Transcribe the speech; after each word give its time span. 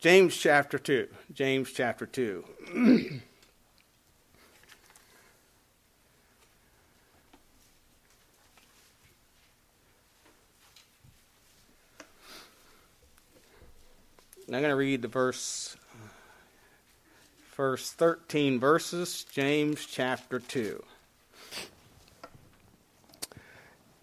James 0.00 0.36
chapter 0.36 0.78
2. 0.78 1.08
James 1.32 1.72
chapter 1.72 2.06
2. 2.06 2.44
I'm 14.50 14.62
going 14.62 14.62
to 14.62 14.76
read 14.76 15.02
the 15.02 15.08
verse, 15.08 15.76
first 17.50 17.94
13 17.94 18.60
verses, 18.60 19.26
James 19.32 19.84
chapter 19.84 20.38
2. 20.38 20.82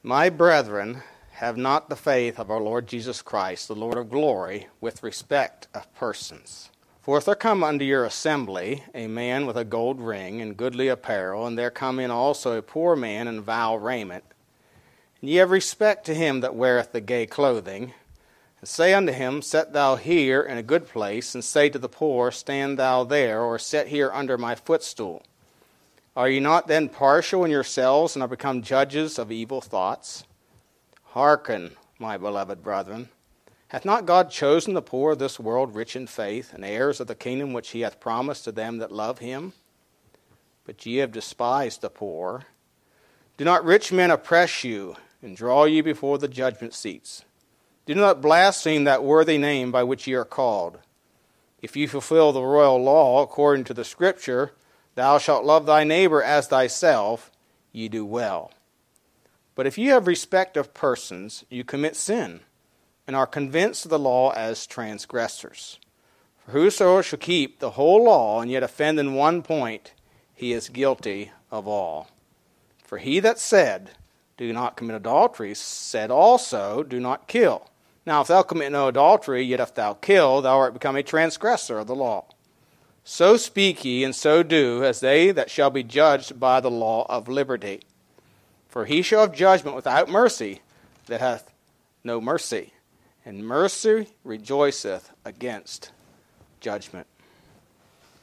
My 0.04 0.30
brethren, 0.30 1.02
have 1.36 1.57
not 1.57 1.89
the 1.89 1.97
faith 1.97 2.39
of 2.39 2.49
our 2.49 2.61
Lord 2.61 2.88
Jesus 2.88 3.21
Christ, 3.21 3.67
the 3.67 3.75
Lord 3.75 3.97
of 3.97 4.09
glory, 4.09 4.67
with 4.79 5.04
respect 5.04 5.67
of 5.73 5.93
persons. 5.93 6.70
For 7.02 7.17
if 7.17 7.25
there 7.25 7.35
come 7.35 7.61
unto 7.61 7.84
your 7.84 8.05
assembly 8.05 8.85
a 8.94 9.08
man 9.08 9.45
with 9.45 9.58
a 9.58 9.66
gold 9.66 9.99
ring 9.99 10.41
and 10.41 10.55
goodly 10.55 10.88
apparel, 10.88 11.45
and 11.45 11.59
there 11.59 11.70
come 11.70 11.99
in 11.99 12.09
also 12.09 12.58
a 12.58 12.61
poor 12.61 12.95
man 12.95 13.27
in 13.27 13.41
vile 13.41 13.77
raiment, 13.77 14.23
and 15.20 15.30
ye 15.30 15.35
have 15.35 15.52
respect 15.52 16.05
to 16.05 16.16
him 16.16 16.39
that 16.39 16.55
weareth 16.55 16.94
the 16.94 17.02
gay 17.02 17.25
clothing, 17.25 17.94
and 18.61 18.70
say 18.70 18.94
unto 18.94 19.11
him, 19.11 19.41
Set 19.41 19.73
thou 19.73 19.97
here 19.97 20.41
in 20.41 20.58
a 20.58 20.63
good 20.63 20.88
place, 20.88 21.36
and 21.36 21.44
say 21.44 21.67
to 21.67 21.77
the 21.77 21.89
poor, 21.89 22.31
Stand 22.31 22.80
thou 22.80 23.03
there, 23.03 23.41
or 23.41 23.59
sit 23.59 23.88
here 23.88 24.09
under 24.13 24.38
my 24.38 24.55
footstool. 24.55 25.22
Are 26.16 26.30
ye 26.30 26.39
not 26.39 26.70
then 26.70 26.88
partial 26.88 27.44
in 27.44 27.52
yourselves, 27.52 28.16
and 28.16 28.23
are 28.23 28.30
become 28.30 28.61
judges 28.61 29.20
of 29.20 29.33
evil 29.33 29.59
thoughts? 29.59 30.23
Hearken, 31.15 31.71
my 31.97 32.17
beloved 32.17 32.61
brethren. 32.61 33.07
Hath 33.69 33.85
not 33.85 34.05
God 34.05 34.29
chosen 34.29 34.73
the 34.73 34.81
poor 34.81 35.13
of 35.13 35.17
this 35.17 35.39
world 35.39 35.73
rich 35.73 35.95
in 35.95 36.07
faith, 36.07 36.53
and 36.53 36.65
heirs 36.65 36.99
of 36.99 37.07
the 37.07 37.15
kingdom 37.15 37.53
which 37.53 37.69
he 37.69 37.81
hath 37.81 38.01
promised 38.01 38.43
to 38.43 38.51
them 38.51 38.79
that 38.79 38.91
love 38.91 39.19
him? 39.19 39.53
But 40.66 40.85
ye 40.85 40.97
have 40.97 41.13
despised 41.13 41.80
the 41.80 41.89
poor. 41.89 42.47
Do 43.38 43.45
not 43.45 43.63
rich 43.63 43.94
men 43.94 44.11
oppress 44.11 44.66
you, 44.66 44.97
and 45.22 45.38
draw 45.38 45.63
you 45.63 45.83
before 45.83 46.17
the 46.17 46.27
judgment 46.27 46.73
seats? 46.73 47.23
Do 47.85 47.95
not 47.95 48.19
blaspheme 48.19 48.83
that 48.83 49.02
worthy 49.02 49.38
name 49.38 49.72
by 49.72 49.83
which 49.83 50.07
ye 50.07 50.16
are 50.16 50.25
called. 50.25 50.79
If 51.61 51.77
you 51.77 51.88
fulfill 51.88 52.33
the 52.33 52.44
royal 52.44 52.83
law 52.83 53.23
according 53.23 53.63
to 53.66 53.73
the 53.73 53.85
Scripture, 53.85 54.52
Thou 54.95 55.17
shalt 55.19 55.45
love 55.45 55.66
thy 55.66 55.85
neighbor 55.85 56.22
as 56.22 56.47
thyself, 56.47 57.31
ye 57.72 57.88
do 57.88 58.05
well. 58.05 58.52
But 59.56 59.66
if 59.66 59.78
you 59.78 59.92
have 59.92 60.06
respect 60.06 60.58
of 60.58 60.73
persons, 60.73 61.45
you 61.50 61.64
commit 61.64 61.95
sin, 61.95 62.42
and 63.08 63.16
are 63.16 63.25
convinced 63.25 63.86
of 63.86 63.92
the 63.92 64.00
law 64.00 64.31
as 64.31 64.67
transgressors. 64.67 65.80
For 66.45 66.52
whoso 66.52 67.02
shall 67.02 67.20
keep 67.20 67.59
the 67.59 67.72
whole 67.72 68.03
law 68.03 68.42
and 68.42 68.52
yet 68.52 68.64
offend 68.64 69.00
in 69.00 69.14
one 69.14 69.42
point, 69.42 69.94
he 70.34 70.52
is 70.52 70.67
guilty 70.70 71.31
of 71.50 71.67
all. 71.67 72.09
For 72.84 72.97
he 72.97 73.20
that 73.22 73.39
said, 73.39 73.92
Do 74.38 74.52
not 74.52 74.75
commit 74.75 74.97
adultery, 74.97 75.56
said 75.56 76.12
also, 76.12 76.84
Do 76.84 77.00
not 77.00 77.28
kill. 77.28 77.69
Now, 78.06 78.22
if 78.22 78.28
thou 78.28 78.44
commit 78.44 78.72
no 78.72 78.88
adultery, 78.88 79.42
yet 79.44 79.59
if 79.59 79.73
thou 79.73 79.94
kill, 79.94 80.42
thou 80.42 80.58
art 80.58 80.73
become 80.73 80.95
a 80.95 81.02
transgressor 81.02 81.80
of 81.80 81.88
the 81.88 81.95
law. 81.95 82.25
So 83.03 83.38
speak 83.38 83.84
ye, 83.86 84.03
and 84.03 84.16
so 84.16 84.44
do, 84.44 84.84
as 84.84 85.00
they 85.00 85.31
that 85.31 85.50
shall 85.50 85.69
be 85.69 85.84
judged 85.84 86.40
by 86.40 86.59
the 86.59 86.69
law 86.69 87.06
of 87.09 87.28
liberty. 87.28 87.81
For 88.76 88.84
he 88.84 89.02
shall 89.04 89.22
have 89.22 89.31
judgment 89.31 89.73
without 89.73 90.09
mercy 90.09 90.59
that 91.06 91.22
hath 91.22 91.50
no 92.04 92.20
mercy, 92.20 92.73
and 93.23 93.48
mercy 93.48 94.09
rejoiceth 94.26 95.12
against 95.23 95.94
judgment. 96.59 97.08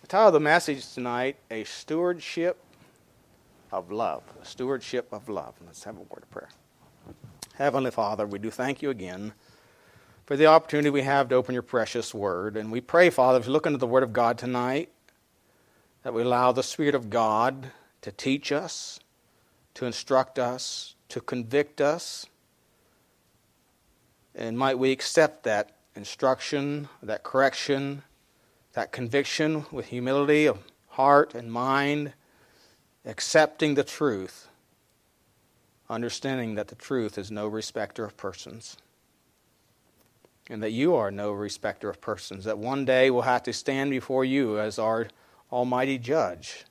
The 0.03 0.09
title 0.09 0.27
of 0.27 0.35
the 0.35 0.41
message 0.41 0.93
tonight, 0.93 1.37
A 1.51 1.65
Stewardship 1.65 2.63
of 3.73 3.91
Love. 3.91 4.25
A 4.43 4.45
Stewardship 4.45 5.11
of 5.11 5.31
Love. 5.31 5.55
Let's 5.65 5.85
have 5.85 5.97
a 5.97 6.01
word 6.01 6.25
of 6.25 6.31
prayer. 6.31 6.51
Heavenly 7.55 7.91
Father, 7.91 8.27
we 8.27 8.39
do 8.39 8.51
thank 8.51 8.83
you 8.83 8.91
again 8.91 9.33
for 10.27 10.37
the 10.37 10.45
opportunity 10.45 10.91
we 10.91 11.01
have 11.01 11.31
to 11.31 11.35
open 11.35 11.55
your 11.55 11.63
precious 11.63 12.13
word. 12.13 12.59
And 12.59 12.71
we 12.71 12.83
pray, 12.83 13.09
Father, 13.09 13.39
as 13.39 13.47
we 13.47 13.55
look 13.55 13.65
into 13.65 13.79
the 13.79 13.87
word 13.87 14.03
of 14.03 14.13
God 14.13 14.37
tonight, 14.37 14.91
that 16.03 16.13
we 16.13 16.21
allow 16.21 16.53
the 16.53 16.63
Spirit 16.63 16.95
of 16.95 17.09
God 17.09 17.71
to 18.03 18.13
teach 18.13 18.53
us, 18.53 19.01
to 19.75 19.87
instruct 19.87 20.39
us, 20.39 20.95
to 21.09 21.21
convict 21.21 21.81
us. 21.81 22.27
And 24.35 24.59
might 24.59 24.79
we 24.79 24.93
accept 24.93 25.45
that 25.45 25.77
instruction, 25.95 26.89
that 27.03 27.23
correction, 27.23 28.03
that 28.73 28.93
conviction 28.93 29.67
with 29.71 29.87
humility 29.87 30.47
of 30.47 30.59
heart 30.89 31.35
and 31.35 31.53
mind, 31.53 32.13
accepting 33.05 33.75
the 33.75 33.85
truth, 33.85 34.49
understanding 35.89 36.55
that 36.55 36.69
the 36.69 36.75
truth 36.75 37.19
is 37.19 37.31
no 37.31 37.47
respecter 37.47 38.05
of 38.05 38.17
persons. 38.17 38.77
And 40.51 40.63
that 40.63 40.73
you 40.73 40.95
are 40.95 41.11
no 41.11 41.33
respecter 41.33 41.89
of 41.89 42.01
persons, 42.01 42.45
that 42.45 42.59
one 42.59 42.85
day 42.85 43.11
we'll 43.11 43.23
have 43.23 43.45
to 43.45 43.53
stand 43.53 43.91
before 43.91 44.25
you 44.25 44.59
as 44.59 44.79
our 44.79 45.09
Almighty 45.51 45.99
Judge 45.99 46.65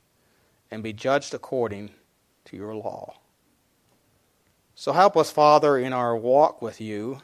and 0.70 0.84
be 0.84 0.94
judged 0.94 1.34
according 1.34 1.92
to 2.52 2.58
your 2.58 2.76
law. 2.76 3.16
So 4.76 4.92
help 4.92 5.18
us, 5.18 5.32
Father, 5.32 5.78
in 5.78 5.94
our 5.94 6.16
walk 6.16 6.62
with 6.62 6.82
you 6.82 7.22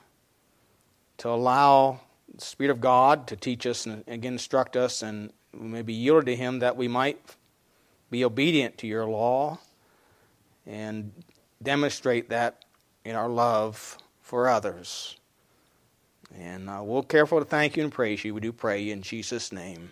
to 1.18 1.30
allow 1.30 2.00
the 2.34 2.44
Spirit 2.44 2.72
of 2.72 2.82
God 2.82 3.28
to 3.28 3.36
teach 3.36 3.66
us 3.66 3.86
and 3.86 4.04
again 4.08 4.34
instruct 4.34 4.76
us 4.76 5.02
and 5.02 5.32
maybe 5.54 5.94
yield 5.94 6.26
to 6.26 6.36
Him 6.36 6.60
that 6.60 6.78
we 6.78 6.88
might 6.88 7.20
be 8.10 8.24
obedient 8.24 8.78
to 8.80 8.88
your 8.88 9.06
law 9.06 9.60
and 10.66 11.12
demonstrate 11.62 12.30
that 12.30 12.64
in 13.04 13.16
our 13.16 13.30
love 13.30 13.98
for 14.22 14.48
others. 14.48 15.18
And 16.38 16.70
uh, 16.70 16.82
we're 16.84 17.04
careful 17.04 17.40
to 17.40 17.46
thank 17.46 17.76
you 17.78 17.84
and 17.84 17.92
praise 17.92 18.24
you. 18.24 18.34
We 18.34 18.42
do 18.42 18.52
pray 18.52 18.92
in 18.92 19.02
Jesus' 19.02 19.52
name. 19.52 19.92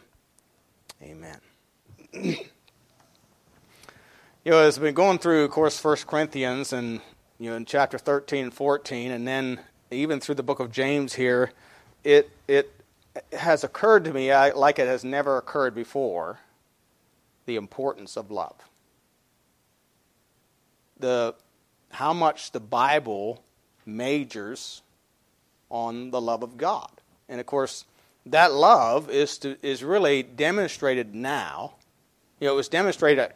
Amen. 1.02 1.40
you 4.46 4.52
know, 4.52 4.60
as 4.60 4.80
we've 4.80 4.90
been 4.90 4.94
going 4.94 5.18
through, 5.18 5.44
of 5.44 5.52
course, 5.52 5.80
First 5.80 6.06
Corinthians 6.06 6.72
and 6.72 7.02
you 7.40 7.50
know 7.50 7.56
in 7.56 7.66
chapter 7.66 7.98
thirteen 7.98 8.44
and 8.46 8.54
fourteen, 8.54 9.12
and 9.12 9.28
then 9.28 9.60
even 9.90 10.20
through 10.20 10.36
the 10.36 10.44
book 10.44 10.60
of 10.60 10.72
James 10.72 11.14
here, 11.16 11.52
it 12.04 12.30
it 12.48 12.72
has 13.34 13.64
occurred 13.64 14.06
to 14.06 14.14
me 14.14 14.32
like 14.54 14.78
it 14.78 14.88
has 14.88 15.04
never 15.04 15.38
occurred 15.38 15.74
before. 15.74 16.40
The 17.48 17.58
importance 17.58 18.18
of 18.18 18.32
love. 18.32 18.56
The 21.00 21.36
how 21.92 22.14
much 22.14 22.52
the 22.52 22.60
Bible 22.60 23.44
majors 23.86 24.82
on 25.70 26.12
the 26.12 26.22
love 26.22 26.44
of 26.44 26.58
God, 26.58 26.92
and 27.28 27.40
of 27.40 27.48
course 27.48 27.86
that 28.28 28.52
love 28.54 29.10
is 29.10 29.38
to, 29.40 29.58
is 29.62 29.84
really 29.84 30.24
demonstrated 30.24 31.14
now. 31.14 31.74
You 32.40 32.48
know, 32.48 32.54
it 32.54 32.56
was 32.56 32.70
demonstrated 32.70 33.32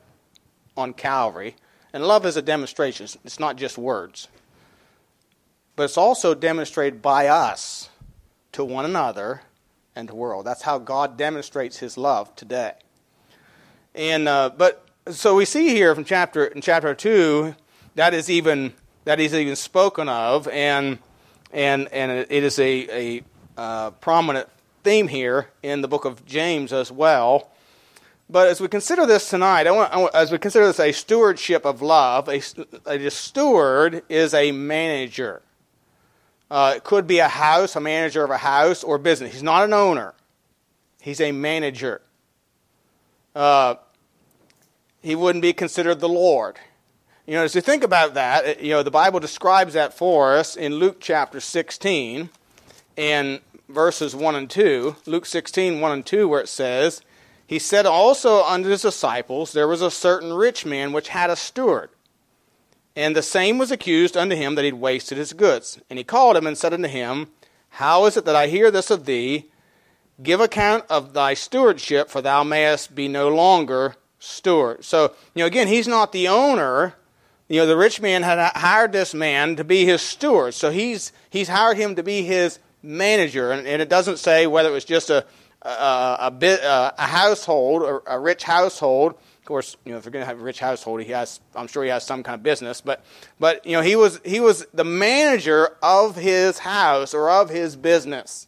on 0.79 0.94
Calvary. 0.94 1.56
And 1.91 2.03
love 2.06 2.25
is 2.25 2.38
a 2.38 2.41
demonstration, 2.41 3.07
it's 3.23 3.40
not 3.40 3.57
just 3.57 3.78
words. 3.78 4.28
But 5.75 5.84
it's 5.84 5.97
also 5.97 6.34
demonstrated 6.34 7.01
by 7.01 7.28
us 7.28 7.90
to 8.53 8.63
one 8.63 8.85
another 8.85 9.41
and 9.95 10.07
the 10.07 10.16
world. 10.16 10.45
That's 10.45 10.62
how 10.62 10.78
God 10.78 11.18
demonstrates 11.18 11.78
his 11.78 11.97
love 11.97 12.35
today. 12.35 12.73
And 13.95 14.28
uh, 14.28 14.51
but 14.56 14.85
so 15.09 15.35
we 15.35 15.45
see 15.45 15.69
here 15.69 15.95
from 15.95 16.06
chapter 16.06 16.45
in 16.45 16.62
chapter 16.62 16.94
two 16.94 17.56
that 17.95 18.13
is 18.13 18.29
even 18.29 18.73
that 19.06 19.19
is 19.19 19.34
even 19.34 19.56
spoken 19.56 20.07
of, 20.07 20.47
and 20.47 21.00
and 21.51 21.91
and 21.91 22.12
it 22.12 22.44
is 22.44 22.59
a 22.59 23.18
a 23.18 23.23
uh, 23.57 23.91
prominent 23.91 24.47
theme 24.84 25.07
here 25.07 25.50
in 25.63 25.81
the 25.81 25.88
book 25.88 26.06
of 26.06 26.25
James 26.25 26.71
as 26.71 26.92
well. 26.92 27.50
But 28.29 28.47
as 28.47 28.61
we 28.61 28.67
consider 28.67 29.07
this 29.07 29.27
tonight, 29.27 29.65
I 29.65 29.71
want, 29.71 29.91
I 29.91 29.97
want, 29.97 30.13
as 30.13 30.31
we 30.31 30.37
consider 30.37 30.67
this 30.67 30.79
a 30.79 30.91
stewardship 30.91 31.65
of 31.65 31.81
love, 31.81 32.29
a, 32.29 32.41
a 32.85 33.09
steward 33.09 34.03
is 34.07 34.35
a 34.35 34.51
manager. 34.51 35.41
Uh, 36.51 36.73
it 36.75 36.83
could 36.83 37.07
be 37.07 37.19
a 37.19 37.27
house, 37.27 37.75
a 37.75 37.79
manager 37.79 38.23
of 38.23 38.29
a 38.29 38.37
house 38.37 38.83
or 38.83 38.99
business. 38.99 39.33
He's 39.33 39.43
not 39.43 39.63
an 39.63 39.73
owner, 39.73 40.13
he's 41.01 41.19
a 41.19 41.31
manager. 41.31 42.01
Uh, 43.35 43.75
he 45.01 45.15
wouldn't 45.15 45.41
be 45.41 45.53
considered 45.53 45.99
the 45.99 46.09
Lord. 46.09 46.57
You 47.25 47.35
know, 47.35 47.43
as 47.43 47.55
you 47.55 47.61
think 47.61 47.83
about 47.83 48.15
that, 48.15 48.61
you 48.61 48.71
know, 48.71 48.83
the 48.83 48.91
Bible 48.91 49.19
describes 49.19 49.73
that 49.73 49.93
for 49.93 50.35
us 50.35 50.55
in 50.55 50.75
Luke 50.75 50.97
chapter 50.99 51.39
16 51.39 52.29
and 52.97 53.39
verses 53.69 54.15
1 54.15 54.35
and 54.35 54.49
2. 54.49 54.95
Luke 55.05 55.25
16, 55.25 55.79
1 55.79 55.91
and 55.91 56.05
2, 56.05 56.27
where 56.27 56.41
it 56.41 56.49
says, 56.49 57.01
he 57.50 57.57
said 57.57 57.88
also 57.88 58.44
unto 58.44 58.69
his 58.69 58.84
disciples, 58.84 59.54
There 59.54 59.68
was 59.68 59.81
a 59.81 59.90
certain 59.90 60.34
rich 60.34 60.68
man 60.68 60.94
which 60.94 61.07
had 61.07 61.31
a 61.31 61.36
steward. 61.36 61.90
And 62.96 63.16
the 63.16 63.24
same 63.24 63.57
was 63.57 63.72
accused 63.72 64.16
unto 64.16 64.36
him 64.36 64.54
that 64.54 64.62
he 64.62 64.68
had 64.68 64.80
wasted 64.80 65.18
his 65.18 65.34
goods. 65.34 65.81
And 65.90 65.98
he 65.98 66.04
called 66.04 66.38
him 66.38 66.46
and 66.46 66.56
said 66.56 66.75
unto 66.75 66.88
him, 66.88 67.30
How 67.69 68.06
is 68.06 68.18
it 68.18 68.25
that 68.25 68.36
I 68.36 68.46
hear 68.46 68.69
this 68.69 68.92
of 68.92 69.06
thee? 69.06 69.50
give 70.22 70.40
account 70.40 70.86
of 70.92 71.13
thy 71.13 71.34
stewardship, 71.34 72.10
for 72.10 72.22
thou 72.22 72.44
mayest 72.44 72.94
be 72.94 73.07
no 73.07 73.30
longer 73.30 73.96
steward. 74.19 74.86
So, 74.86 75.13
you 75.34 75.42
know, 75.42 75.46
again, 75.48 75.68
he's 75.68 75.88
not 75.88 76.12
the 76.12 76.28
owner. 76.28 76.94
You 77.48 77.62
know, 77.62 77.66
the 77.66 77.78
rich 77.78 78.00
man 78.00 78.22
had 78.22 78.51
hired 78.56 78.92
this 78.92 79.16
man 79.16 79.56
to 79.56 79.63
be 79.63 79.86
his 79.86 80.04
steward. 80.04 80.54
So 80.54 80.69
he's, 80.69 81.12
he's 81.31 81.48
hired 81.48 81.78
him 81.78 81.96
to 81.96 82.04
be 82.04 82.22
his 82.22 82.60
manager. 82.84 83.51
And, 83.51 83.66
and 83.66 83.81
it 83.81 83.90
doesn't 83.90 84.18
say 84.18 84.46
whether 84.46 84.69
it 84.69 84.74
was 84.74 84.86
just 84.86 85.10
a, 85.10 85.25
a, 85.61 86.17
a, 86.21 86.31
bit, 86.31 86.61
a 86.63 86.94
household, 86.97 87.83
or 87.83 88.03
a 88.07 88.19
rich 88.19 88.44
household. 88.44 89.13
Of 89.13 89.45
course, 89.45 89.77
you 89.85 89.91
know, 89.91 89.97
if 89.97 90.06
you're 90.06 90.11
going 90.11 90.23
to 90.23 90.27
have 90.27 90.39
a 90.39 90.44
rich 90.44 90.59
household, 90.59 91.01
he 91.01 91.11
has, 91.11 91.39
I'm 91.56 91.67
sure 91.67 91.83
he 91.83 91.89
has 91.89 92.06
some 92.06 92.23
kind 92.23 92.35
of 92.35 92.44
business. 92.44 92.81
But, 92.81 93.03
but 93.39 93.65
you 93.65 93.73
know, 93.73 93.81
he 93.81 93.95
was, 93.95 94.21
he 94.23 94.39
was 94.39 94.65
the 94.73 94.83
manager 94.83 95.75
of 95.81 96.15
his 96.15 96.59
house 96.59 97.13
or 97.13 97.29
of 97.29 97.50
his 97.50 97.75
business. 97.75 98.47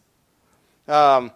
Um, 0.87 1.31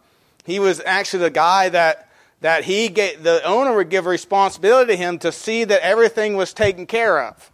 he 0.46 0.60
was 0.60 0.82
actually 0.86 1.24
the 1.24 1.32
guy 1.32 1.70
that 1.70 2.10
that 2.42 2.64
he 2.64 2.90
gave, 2.90 3.24
the 3.24 3.44
owner 3.44 3.76
would 3.76 3.90
give 3.90 4.06
responsibility 4.06 4.94
to 4.94 4.98
him 4.98 5.18
to 5.20 5.32
see 5.32 5.64
that 5.64 5.82
everything 5.82 6.36
was 6.36 6.54
taken 6.54 6.86
care 6.86 7.24
of. 7.24 7.52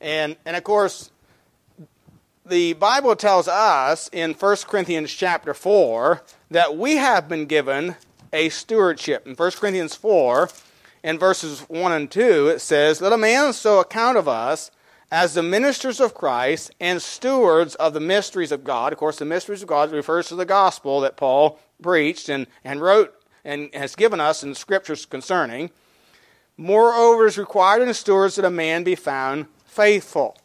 And 0.00 0.36
and 0.44 0.56
of 0.56 0.62
course, 0.62 1.09
the 2.50 2.72
Bible 2.74 3.14
tells 3.14 3.46
us 3.46 4.10
in 4.12 4.34
1 4.34 4.56
Corinthians 4.66 5.12
chapter 5.12 5.54
4 5.54 6.20
that 6.50 6.76
we 6.76 6.96
have 6.96 7.28
been 7.28 7.46
given 7.46 7.94
a 8.32 8.48
stewardship. 8.48 9.24
In 9.24 9.36
1 9.36 9.50
Corinthians 9.52 9.94
4, 9.94 10.50
in 11.04 11.16
verses 11.16 11.60
1 11.68 11.92
and 11.92 12.10
2, 12.10 12.48
it 12.48 12.60
says, 12.60 13.00
Let 13.00 13.12
a 13.12 13.16
man 13.16 13.52
so 13.52 13.78
account 13.78 14.18
of 14.18 14.26
us 14.26 14.72
as 15.12 15.34
the 15.34 15.44
ministers 15.44 16.00
of 16.00 16.12
Christ 16.12 16.72
and 16.80 17.00
stewards 17.00 17.76
of 17.76 17.94
the 17.94 18.00
mysteries 18.00 18.50
of 18.50 18.64
God. 18.64 18.92
Of 18.92 18.98
course, 18.98 19.18
the 19.18 19.24
mysteries 19.24 19.62
of 19.62 19.68
God 19.68 19.92
refers 19.92 20.26
to 20.28 20.34
the 20.34 20.44
gospel 20.44 21.00
that 21.00 21.16
Paul 21.16 21.60
preached 21.80 22.28
and, 22.28 22.48
and 22.64 22.80
wrote 22.80 23.14
and 23.44 23.72
has 23.72 23.94
given 23.94 24.18
us 24.18 24.42
in 24.42 24.56
scriptures 24.56 25.06
concerning. 25.06 25.70
Moreover, 26.56 27.28
is 27.28 27.38
required 27.38 27.82
in 27.82 27.94
stewards 27.94 28.34
that 28.34 28.44
a 28.44 28.50
man 28.50 28.82
be 28.82 28.96
found 28.96 29.46
faithful. 29.64 30.36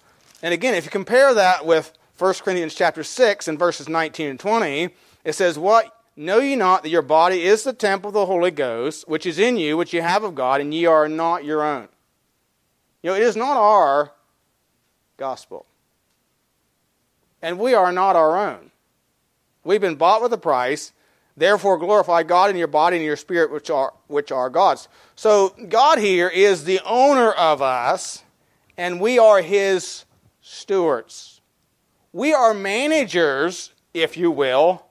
And 0.42 0.54
again, 0.54 0.74
if 0.74 0.86
you 0.86 0.92
compare 0.92 1.34
that 1.34 1.66
with 1.66 1.92
1 2.18 2.34
Corinthians 2.36 2.76
chapter 2.76 3.04
6 3.04 3.48
and 3.48 3.60
verses 3.60 3.90
19 3.90 4.30
and 4.30 4.40
20, 4.40 4.90
it 5.24 5.34
says, 5.34 5.58
What 5.58 5.92
know 6.16 6.40
ye 6.40 6.56
not 6.56 6.84
that 6.84 6.90
your 6.90 7.02
body 7.02 7.44
is 7.44 7.64
the 7.64 7.74
temple 7.74 8.10
of 8.10 8.14
the 8.14 8.26
Holy 8.26 8.52
Ghost, 8.52 9.08
which 9.08 9.26
is 9.26 9.40
in 9.40 9.58
you, 9.58 9.76
which 9.76 9.94
ye 9.94 10.00
have 10.00 10.24
of 10.24 10.36
God, 10.36 10.62
and 10.62 10.74
ye 10.74 10.86
are 10.86 11.10
not 11.10 11.44
your 11.44 11.64
own? 11.64 11.88
You 13.02 13.12
know, 13.12 13.16
it 13.18 13.24
is 13.24 13.36
not 13.36 13.58
our 13.58 14.14
gospel. 15.18 15.66
And 17.42 17.60
we 17.60 17.74
are 17.74 17.92
not 17.92 18.16
our 18.16 18.38
own. 18.38 18.72
We've 19.64 19.82
been 19.82 19.96
bought 19.96 20.22
with 20.22 20.34
a 20.34 20.38
price. 20.38 20.94
Therefore, 21.38 21.78
glorify 21.78 22.24
God 22.24 22.50
in 22.50 22.56
your 22.56 22.68
body 22.68 22.96
and 22.96 23.06
your 23.06 23.18
spirit, 23.18 23.52
which 23.52 23.70
are, 23.70 23.94
which 24.08 24.32
are 24.32 24.50
God's. 24.50 24.88
So, 25.16 25.50
God 25.68 26.00
here 26.00 26.30
is 26.30 26.64
the 26.64 26.80
owner 26.86 27.32
of 27.32 27.62
us, 27.62 28.24
and 28.78 29.02
we 29.02 29.20
are 29.20 29.42
His 29.42 30.06
stewards. 30.46 31.42
We 32.14 32.32
are 32.32 32.54
managers, 32.54 33.72
if 33.96 34.16
you 34.16 34.30
will, 34.30 34.86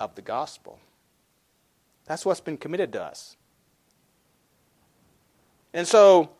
of 0.00 0.14
the 0.14 0.22
gospel. 0.22 0.78
That's 2.06 2.24
what's 2.24 2.40
been 2.40 2.56
committed 2.56 2.92
to 2.94 3.02
us. 3.02 3.36
And 5.74 5.86
so, 5.86 6.30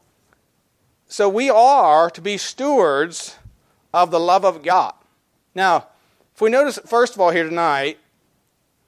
so 1.06 1.28
we 1.28 1.50
are 1.50 2.08
to 2.10 2.22
be 2.22 2.38
stewards 2.38 3.36
of 3.92 4.10
the 4.10 4.18
love 4.18 4.44
of 4.44 4.62
God. 4.62 4.94
Now, 5.54 5.88
if 6.34 6.40
we 6.40 6.48
notice, 6.48 6.78
first 6.86 7.14
of 7.14 7.20
all, 7.20 7.30
here 7.30 7.44
tonight, 7.44 7.98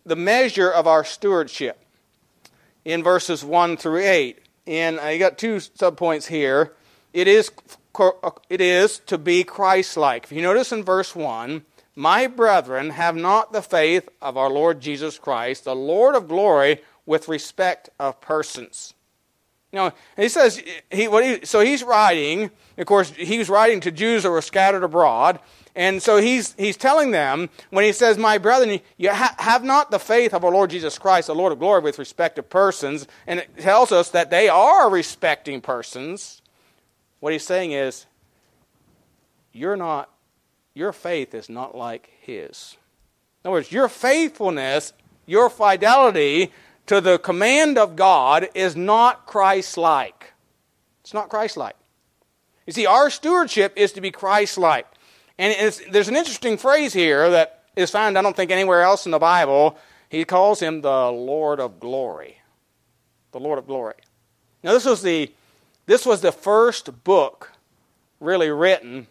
the 0.06 0.16
measure 0.16 0.70
of 0.70 0.86
our 0.86 1.04
stewardship 1.04 1.78
in 2.86 3.02
verses 3.02 3.44
1 3.44 3.76
through 3.76 4.00
8. 4.00 4.38
And 4.66 4.98
uh, 4.98 5.02
I 5.02 5.18
got 5.18 5.36
two 5.36 5.56
subpoints 5.56 6.26
here. 6.26 6.72
It 7.12 7.28
is, 7.28 7.50
Uh, 8.00 8.30
it 8.48 8.62
is 8.62 9.00
to 9.00 9.18
be 9.18 9.44
Christ 9.44 9.96
like. 9.96 10.24
If 10.24 10.32
you 10.32 10.40
notice 10.40 10.72
in 10.72 10.82
verse 10.82 11.14
1, 11.14 11.62
my 11.94 12.26
brethren, 12.26 12.90
have 12.90 13.14
not 13.14 13.52
the 13.52 13.60
faith 13.60 14.08
of 14.22 14.38
our 14.38 14.48
Lord 14.48 14.80
Jesus 14.80 15.18
Christ, 15.18 15.64
the 15.64 15.76
Lord 15.76 16.14
of 16.14 16.28
glory, 16.28 16.80
with 17.04 17.28
respect 17.28 17.90
of 17.98 18.20
persons. 18.22 18.94
You 19.72 19.78
know, 19.78 19.92
he 20.16 20.28
says, 20.28 20.62
he, 20.90 21.08
what 21.08 21.24
he, 21.24 21.44
so 21.44 21.60
he's 21.60 21.82
writing, 21.82 22.50
of 22.78 22.86
course, 22.86 23.10
he's 23.10 23.48
writing 23.48 23.80
to 23.80 23.90
Jews 23.90 24.22
that 24.22 24.30
were 24.30 24.40
scattered 24.40 24.82
abroad. 24.82 25.38
And 25.76 26.02
so 26.02 26.16
he's, 26.16 26.54
he's 26.54 26.76
telling 26.76 27.10
them, 27.10 27.50
when 27.70 27.84
he 27.84 27.92
says, 27.92 28.18
My 28.18 28.38
brethren, 28.38 28.80
you 28.96 29.10
ha- 29.12 29.36
have 29.38 29.62
not 29.62 29.90
the 29.90 30.00
faith 30.00 30.34
of 30.34 30.44
our 30.44 30.50
Lord 30.50 30.70
Jesus 30.70 30.98
Christ, 30.98 31.28
the 31.28 31.34
Lord 31.34 31.52
of 31.52 31.60
glory, 31.60 31.82
with 31.82 31.98
respect 31.98 32.36
to 32.36 32.42
persons. 32.42 33.06
And 33.26 33.40
it 33.40 33.58
tells 33.58 33.92
us 33.92 34.10
that 34.10 34.30
they 34.30 34.48
are 34.48 34.90
respecting 34.90 35.60
persons. 35.60 36.39
What 37.20 37.32
he's 37.32 37.44
saying 37.44 37.72
is, 37.72 38.06
You're 39.52 39.76
not, 39.76 40.10
your 40.74 40.92
faith 40.92 41.34
is 41.34 41.48
not 41.48 41.76
like 41.76 42.10
his. 42.20 42.76
In 43.42 43.48
other 43.48 43.52
words, 43.52 43.72
your 43.72 43.88
faithfulness, 43.88 44.92
your 45.26 45.48
fidelity 45.48 46.52
to 46.86 47.00
the 47.00 47.18
command 47.18 47.78
of 47.78 47.96
God 47.96 48.48
is 48.54 48.76
not 48.76 49.26
Christ 49.26 49.76
like. 49.76 50.32
It's 51.02 51.14
not 51.14 51.28
Christ 51.28 51.56
like. 51.56 51.76
You 52.66 52.72
see, 52.72 52.86
our 52.86 53.10
stewardship 53.10 53.72
is 53.76 53.92
to 53.92 54.00
be 54.00 54.10
Christ 54.10 54.58
like. 54.58 54.86
And 55.38 55.72
there's 55.90 56.08
an 56.08 56.16
interesting 56.16 56.58
phrase 56.58 56.92
here 56.92 57.30
that 57.30 57.64
is 57.74 57.90
found, 57.90 58.18
I 58.18 58.22
don't 58.22 58.36
think, 58.36 58.50
anywhere 58.50 58.82
else 58.82 59.06
in 59.06 59.12
the 59.12 59.18
Bible. 59.18 59.78
He 60.08 60.24
calls 60.24 60.60
him 60.60 60.82
the 60.82 61.10
Lord 61.10 61.60
of 61.60 61.80
glory. 61.80 62.38
The 63.32 63.40
Lord 63.40 63.58
of 63.58 63.66
glory. 63.66 63.94
Now, 64.62 64.72
this 64.72 64.84
was 64.84 65.02
the, 65.02 65.32
this 65.90 66.06
was 66.06 66.20
the 66.20 66.30
first 66.30 67.02
book 67.02 67.50
really 68.20 68.48
written, 68.48 69.08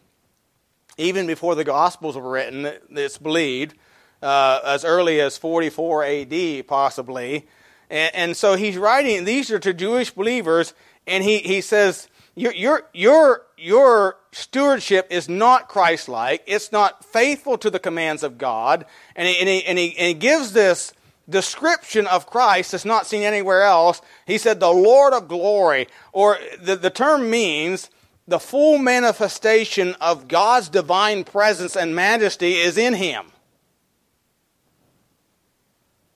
even 0.98 1.28
before 1.28 1.54
the 1.54 1.66
Gospels 1.66 2.16
were 2.16 2.31
written, 2.31 2.72
it's 2.92 3.18
believed, 3.18 3.76
uh, 4.24 4.62
as 4.64 4.86
early 4.86 5.20
as 5.20 5.38
44 5.38 6.06
AD, 6.06 6.68
possibly. 6.68 7.50
And, 7.90 8.16
and 8.16 8.38
so 8.38 8.56
he's 8.56 8.78
writing, 8.78 9.26
these 9.26 9.52
are 9.52 9.60
to 9.60 9.74
Jewish 9.74 10.12
believers, 10.12 10.74
and 11.06 11.22
he, 11.22 11.40
he 11.40 11.60
says, 11.60 12.08
your, 12.34 12.54
your, 12.54 12.84
your, 12.94 13.42
your 13.58 14.16
stewardship 14.32 15.08
is 15.10 15.28
not 15.28 15.68
Christ 15.68 16.08
like. 16.08 16.44
It's 16.48 16.72
not 16.72 17.04
faithful 17.04 17.58
to 17.58 17.70
the 17.70 17.80
commands 17.80 18.24
of 18.24 18.38
God. 18.38 18.86
And 19.18 19.28
he, 19.28 19.38
and, 19.38 19.50
he, 19.50 19.66
and, 19.66 19.78
he, 19.78 19.98
and 19.98 20.08
he 20.08 20.14
gives 20.14 20.54
this 20.54 20.94
description 21.29 22.07
of 22.07 22.25
Christ 22.25 22.71
that's 22.71 22.86
not 22.86 23.05
seen 23.05 23.24
anywhere 23.24 23.62
else. 23.62 24.01
He 24.25 24.38
said, 24.38 24.59
the 24.59 24.71
Lord 24.71 25.13
of 25.13 25.27
glory, 25.27 25.88
or 26.12 26.38
the, 26.62 26.75
the 26.75 26.89
term 26.89 27.29
means 27.29 27.89
the 28.27 28.39
full 28.39 28.77
manifestation 28.77 29.95
of 30.01 30.27
God's 30.27 30.69
divine 30.69 31.24
presence 31.24 31.75
and 31.75 31.95
majesty 31.95 32.55
is 32.55 32.77
in 32.77 32.93
him. 32.93 33.31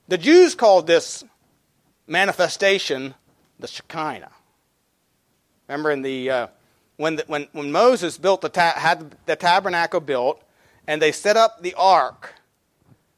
The 0.07 0.17
Jews 0.17 0.53
called 0.53 0.85
this 0.85 1.23
manifestation, 2.07 3.15
the 3.59 3.67
Shekinah. 3.67 4.31
Remember 5.67 5.91
in 5.91 6.01
the 6.01 6.29
uh, 6.29 6.47
when, 6.97 7.15
the, 7.15 7.23
when 7.27 7.47
when 7.53 7.71
Moses 7.71 8.17
built 8.17 8.41
the 8.41 8.49
ta- 8.49 8.73
had 8.75 9.15
the 9.25 9.35
tabernacle 9.35 10.01
built, 10.01 10.43
and 10.85 11.01
they 11.01 11.11
set 11.11 11.37
up 11.37 11.63
the 11.63 11.73
ark 11.75 12.33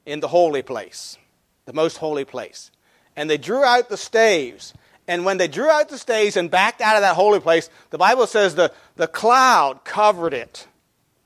in 0.05 0.19
the 0.19 0.27
holy 0.27 0.61
place, 0.61 1.17
the 1.65 1.73
most 1.73 1.97
holy 1.97 2.25
place, 2.25 2.71
and 3.15 3.29
they 3.29 3.37
drew 3.37 3.63
out 3.63 3.89
the 3.89 3.97
staves. 3.97 4.73
And 5.07 5.23
when 5.23 5.37
they 5.37 5.47
drew 5.47 5.69
out 5.69 5.89
the 5.89 5.99
staves 5.99 6.35
and 6.35 6.49
backed 6.49 6.81
out 6.81 6.95
of 6.95 7.03
that 7.03 7.15
holy 7.15 7.39
place, 7.39 7.69
the 7.91 7.97
Bible 7.99 8.25
says 8.25 8.55
the, 8.55 8.71
the 8.95 9.07
cloud 9.07 9.85
covered 9.85 10.33
it. 10.33 10.67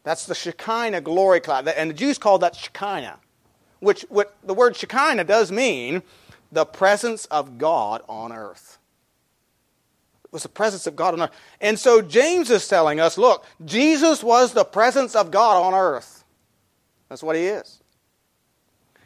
That's 0.03 0.25
the 0.25 0.35
Shekinah 0.35 1.01
glory 1.01 1.39
cloud. 1.39 1.67
And 1.67 1.89
the 1.91 1.93
Jews 1.93 2.17
called 2.17 2.41
that 2.41 2.55
Shekinah, 2.55 3.19
which 3.79 4.01
what 4.09 4.35
the 4.43 4.53
word 4.53 4.75
Shekinah 4.75 5.23
does 5.23 5.51
mean 5.51 6.03
the 6.51 6.65
presence 6.65 7.25
of 7.25 7.57
God 7.57 8.01
on 8.09 8.31
earth. 8.31 8.79
It 10.25 10.33
was 10.33 10.43
the 10.43 10.49
presence 10.49 10.87
of 10.87 10.95
God 10.95 11.13
on 11.13 11.21
earth. 11.21 11.31
And 11.61 11.77
so 11.77 12.01
James 12.01 12.49
is 12.49 12.67
telling 12.67 12.99
us 12.99 13.17
look, 13.17 13.45
Jesus 13.65 14.23
was 14.23 14.53
the 14.53 14.65
presence 14.65 15.15
of 15.15 15.31
God 15.31 15.61
on 15.63 15.73
earth. 15.73 16.23
That's 17.07 17.23
what 17.23 17.35
he 17.35 17.45
is. 17.45 17.78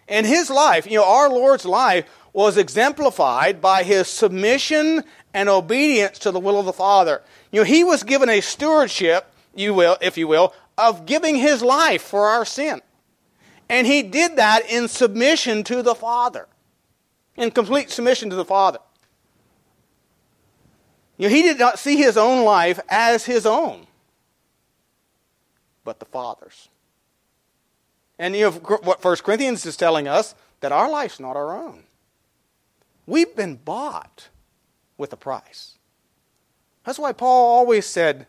And 0.08 0.26
his 0.26 0.50
life, 0.50 0.86
you 0.86 0.98
know, 0.98 1.06
our 1.06 1.30
Lord's 1.30 1.66
life 1.66 2.06
was 2.34 2.58
exemplified 2.58 3.62
by 3.62 3.84
his 3.84 4.08
submission 4.08 5.04
and 5.34 5.50
obedience 5.50 6.20
to 6.20 6.32
the 6.32 6.40
will 6.40 6.60
of 6.60 6.66
the 6.66 6.74
Father. 6.74 7.22
You 7.52 7.62
know, 7.62 7.66
he 7.66 7.84
was 7.84 8.04
given 8.04 8.30
a 8.30 8.42
stewardship, 8.42 9.32
you 9.56 9.74
will, 9.74 9.98
if 10.02 10.18
you 10.18 10.28
will, 10.28 10.54
of 10.78 11.06
giving 11.06 11.36
his 11.36 11.62
life 11.62 12.02
for 12.02 12.28
our 12.28 12.46
sin. 12.46 12.82
And 13.70 13.88
he 13.88 14.04
did 14.04 14.36
that 14.36 14.70
in 14.70 14.88
submission 14.88 15.64
to 15.66 15.82
the 15.82 15.96
Father 15.96 16.48
in 17.36 17.52
complete 17.52 17.90
submission 17.90 18.30
to 18.30 18.36
the 18.36 18.46
Father. 18.46 18.80
You 21.18 21.30
know, 21.30 21.36
he 21.36 21.44
did 21.44 21.60
not 21.60 21.80
see 21.80 21.98
his 21.98 22.18
own 22.18 22.44
life 22.44 22.80
as 22.90 23.26
his 23.26 23.46
own, 23.46 23.88
but 25.84 26.00
the 26.00 26.06
Father's. 26.06 26.70
And 28.24 28.38
you 28.38 28.44
know 28.44 28.52
what 28.84 29.02
First 29.02 29.26
Corinthians 29.26 29.66
is 29.66 29.76
telling 29.76 30.08
us 30.08 30.34
that 30.62 30.72
our 30.72 30.90
life's 30.90 31.20
not 31.20 31.36
our 31.36 31.58
own. 31.58 31.84
We've 33.06 33.36
been 33.36 33.56
bought 33.56 34.30
with 34.98 35.12
a 35.12 35.18
price. 35.18 35.78
That's 36.86 36.98
why 36.98 37.12
Paul 37.12 37.52
always 37.52 37.86
said, 37.86 38.26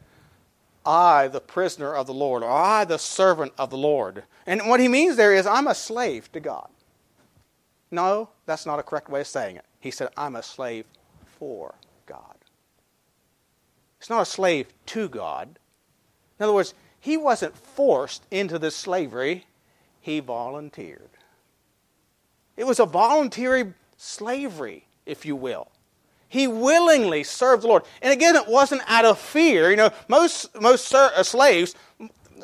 I, 0.84 1.28
the 1.28 1.40
prisoner 1.40 1.94
of 1.94 2.08
the 2.08 2.12
Lord, 2.12 2.42
or 2.42 2.50
I, 2.50 2.84
the 2.84 2.98
servant 2.98 3.52
of 3.56 3.70
the 3.70 3.76
Lord. 3.76 4.24
And 4.46 4.68
what 4.68 4.80
he 4.80 4.88
means 4.88 5.14
there 5.14 5.32
is, 5.32 5.46
I'm 5.46 5.68
a 5.68 5.76
slave 5.76 6.32
to 6.32 6.40
God. 6.40 6.70
No, 7.92 8.30
that's 8.46 8.66
not 8.66 8.80
a 8.80 8.82
correct 8.82 9.08
way 9.08 9.20
of 9.20 9.28
saying 9.28 9.54
it. 9.54 9.64
He 9.78 9.92
said, 9.92 10.08
I'm 10.16 10.34
a 10.34 10.42
slave 10.42 10.86
for 11.38 11.76
God. 12.06 12.34
It's 14.00 14.10
not 14.10 14.22
a 14.22 14.26
slave 14.26 14.66
to 14.86 15.08
God. 15.08 15.56
In 16.40 16.42
other 16.42 16.52
words, 16.52 16.74
he 16.98 17.16
wasn't 17.16 17.56
forced 17.56 18.24
into 18.32 18.58
this 18.58 18.74
slavery, 18.74 19.46
he 20.04 20.20
volunteered. 20.20 21.08
It 22.58 22.66
was 22.66 22.78
a 22.78 22.84
voluntary 22.84 23.72
slavery, 23.96 24.84
if 25.06 25.24
you 25.24 25.34
will. 25.34 25.68
He 26.28 26.46
willingly 26.46 27.24
served 27.24 27.62
the 27.62 27.68
Lord. 27.68 27.84
And 28.02 28.12
again, 28.12 28.36
it 28.36 28.46
wasn't 28.46 28.82
out 28.86 29.06
of 29.06 29.18
fear. 29.18 29.70
You 29.70 29.76
know, 29.76 29.90
most, 30.08 30.60
most 30.60 30.94
uh, 30.94 31.22
slaves, 31.22 31.74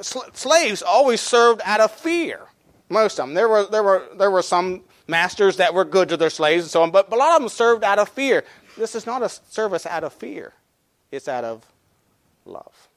slaves 0.00 0.81
always 0.81 1.21
served 1.21 1.61
out 1.67 1.81
of 1.81 1.93
fear. 1.93 2.40
Most 2.88 3.21
of 3.21 3.26
them. 3.26 3.35
There 3.35 3.49
were, 3.49 3.67
there 3.67 3.83
were, 3.83 4.09
there 4.17 4.31
were 4.31 4.43
some 4.43 4.81
masters 5.07 5.59
that 5.59 5.75
were 5.75 5.85
good 5.85 6.09
to 6.09 6.17
their 6.17 6.31
slaves 6.31 6.64
and 6.64 6.71
so 6.71 6.83
on, 6.83 6.90
but, 6.90 7.11
but 7.11 7.17
a 7.17 7.19
lot 7.19 7.37
of 7.37 7.43
them 7.43 7.50
served 7.50 7.85
out 7.85 7.99
of 7.99 8.09
fear. 8.09 8.43
This 8.79 8.95
is 8.95 9.05
not 9.05 9.23
a 9.23 9.29
service 9.29 9.85
out 9.85 10.02
of 10.02 10.14
fear, 10.14 10.55
it's 11.11 11.29
out 11.29 11.45
of 11.45 11.67
love. 12.47 12.88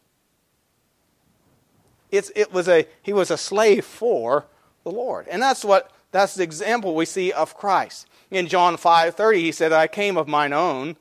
It's, 2.12 2.32
it 2.34 2.54
was 2.54 2.70
a, 2.70 2.86
he 3.02 3.12
was 3.12 3.30
a 3.30 3.38
slave 3.38 3.84
for 3.84 4.46
the 4.84 4.92
Lord. 4.92 5.28
And 5.28 5.42
that's 5.42 5.66
what 5.66 5.92
that's 6.12 6.36
the 6.36 6.44
example 6.44 6.94
we 6.96 7.06
see 7.06 7.32
of 7.32 7.56
Christ. 7.56 8.08
In 8.30 8.48
John 8.48 8.78
5:30 8.78 9.40
he 9.42 9.52
said, 9.52 9.72
"I 9.72 9.88
came 9.88 10.18
of 10.18 10.28
mine 10.28 10.54
own, 10.54 10.98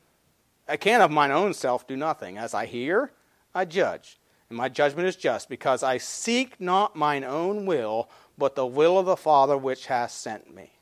I 0.69 0.77
can 0.77 1.01
of 1.01 1.11
mine 1.11 1.31
own 1.31 1.55
self 1.55 1.87
do 1.87 1.97
nothing. 1.97 2.39
As 2.39 2.55
I 2.55 2.67
hear, 2.67 3.13
I 3.55 3.65
judge, 3.65 4.19
and 4.49 4.57
my 4.57 4.69
judgment 4.69 5.09
is 5.09 5.17
just, 5.17 5.49
because 5.49 5.83
I 5.83 5.99
seek 5.99 6.61
not 6.61 6.97
mine 6.97 7.25
own 7.25 7.67
will, 7.67 8.09
but 8.39 8.55
the 8.55 8.67
will 8.67 8.99
of 8.99 9.07
the 9.07 9.17
Father 9.17 9.57
which 9.57 9.87
has 9.87 10.13
sent 10.13 10.55
me." 10.55 10.73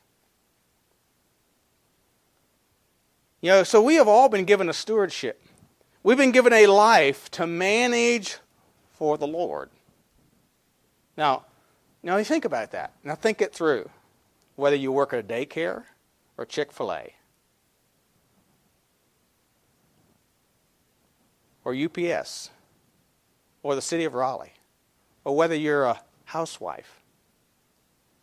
You 3.41 3.49
know, 3.49 3.63
so 3.63 3.81
we 3.81 3.95
have 3.95 4.07
all 4.07 4.29
been 4.29 4.45
given 4.45 4.69
a 4.69 4.73
stewardship. 4.73 5.41
We've 6.03 6.17
been 6.17 6.31
given 6.31 6.53
a 6.53 6.67
life 6.67 7.29
to 7.31 7.47
manage 7.47 8.37
for 8.93 9.17
the 9.17 9.27
Lord. 9.27 9.71
Now, 11.17 11.45
now 12.03 12.17
you 12.17 12.23
think 12.23 12.45
about 12.45 12.71
that. 12.71 12.93
Now 13.03 13.15
think 13.15 13.41
it 13.41 13.53
through. 13.53 13.89
Whether 14.55 14.75
you 14.75 14.91
work 14.91 15.13
at 15.13 15.19
a 15.19 15.23
daycare 15.23 15.83
or 16.37 16.45
Chick 16.45 16.71
fil 16.71 16.91
A 16.91 17.13
or 21.63 21.75
UPS 21.75 22.49
or 23.63 23.75
the 23.75 23.81
city 23.81 24.03
of 24.03 24.13
Raleigh, 24.13 24.53
or 25.23 25.35
whether 25.35 25.55
you're 25.55 25.85
a 25.85 26.01
housewife, 26.25 26.99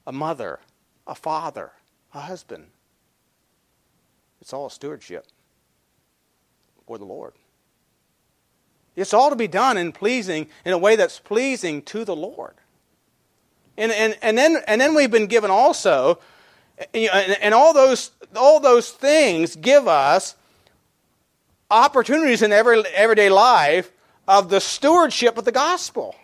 a 0.06 0.12
mother, 0.12 0.58
a 1.06 1.14
father, 1.14 1.72
a 2.12 2.20
husband. 2.20 2.66
It's 4.40 4.52
all 4.52 4.68
stewardship 4.68 5.26
for 6.86 6.98
the 6.98 7.04
Lord. 7.04 7.34
It's 8.96 9.14
all 9.14 9.30
to 9.30 9.36
be 9.36 9.46
done 9.46 9.76
in 9.76 9.92
pleasing 9.92 10.48
in 10.64 10.72
a 10.72 10.78
way 10.78 10.96
that's 10.96 11.20
pleasing 11.20 11.82
to 11.82 12.04
the 12.04 12.16
Lord. 12.16 12.54
And, 13.78 13.92
and, 13.92 14.18
and, 14.22 14.36
then, 14.36 14.58
and 14.66 14.80
then 14.80 14.96
we've 14.96 15.10
been 15.10 15.28
given 15.28 15.52
also, 15.52 16.18
and, 16.92 17.54
all, 17.54 17.72
those, 17.72 18.10
all 18.34 18.58
those 18.58 18.90
things 18.90 19.54
give 19.54 19.86
us 19.86 20.34
opportunities 21.70 22.42
in 22.42 22.52
every, 22.52 22.84
everyday 22.88 23.30
life 23.30 23.92
of 24.26 24.50
the 24.50 24.60
stewardship 24.60 25.38
of 25.38 25.44
the 25.44 25.52
gospel. 25.52 26.16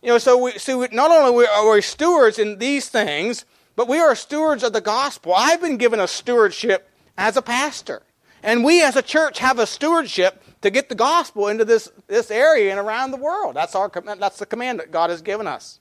You 0.00 0.10
know, 0.10 0.18
so, 0.18 0.38
we, 0.38 0.52
so 0.58 0.86
not 0.92 1.10
only 1.10 1.44
are 1.44 1.72
we 1.72 1.80
stewards 1.80 2.38
in 2.38 2.58
these 2.58 2.88
things, 2.88 3.44
but 3.74 3.88
we 3.88 3.98
are 3.98 4.14
stewards 4.14 4.62
of 4.62 4.72
the 4.72 4.80
gospel. 4.80 5.34
I've 5.34 5.60
been 5.60 5.76
given 5.76 5.98
a 5.98 6.06
stewardship 6.06 6.88
as 7.18 7.36
a 7.36 7.42
pastor. 7.42 8.02
And 8.44 8.62
we 8.62 8.80
as 8.80 8.94
a 8.94 9.02
church 9.02 9.40
have 9.40 9.58
a 9.58 9.66
stewardship 9.66 10.40
to 10.64 10.70
get 10.70 10.88
the 10.88 10.94
gospel 10.94 11.48
into 11.48 11.62
this, 11.64 11.90
this 12.06 12.30
area 12.30 12.70
and 12.70 12.80
around 12.80 13.10
the 13.10 13.18
world. 13.18 13.54
That's, 13.54 13.74
our, 13.74 13.90
that's 14.18 14.38
the 14.38 14.46
command 14.46 14.80
that 14.80 14.90
God 14.90 15.10
has 15.10 15.20
given 15.20 15.46
us. 15.46 15.78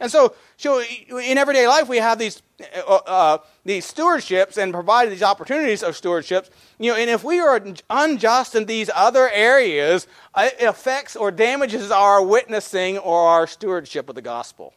And 0.00 0.10
so, 0.10 0.34
so 0.56 0.80
in 0.80 1.36
everyday 1.36 1.68
life, 1.68 1.88
we 1.88 1.98
have 1.98 2.18
these, 2.18 2.40
uh, 2.88 2.94
uh, 2.94 3.38
these 3.66 3.92
stewardships 3.92 4.56
and 4.56 4.72
provide 4.72 5.10
these 5.10 5.22
opportunities 5.22 5.82
of 5.82 5.94
stewardships. 5.94 6.48
You 6.78 6.92
know, 6.92 6.98
and 6.98 7.10
if 7.10 7.22
we 7.22 7.38
are 7.38 7.62
unjust 7.90 8.54
in 8.54 8.64
these 8.64 8.88
other 8.94 9.28
areas, 9.28 10.06
it 10.38 10.62
affects 10.62 11.14
or 11.14 11.30
damages 11.30 11.90
our 11.90 12.24
witnessing 12.24 12.96
or 12.96 13.28
our 13.28 13.46
stewardship 13.46 14.08
of 14.08 14.14
the 14.14 14.22
gospel. 14.22 14.72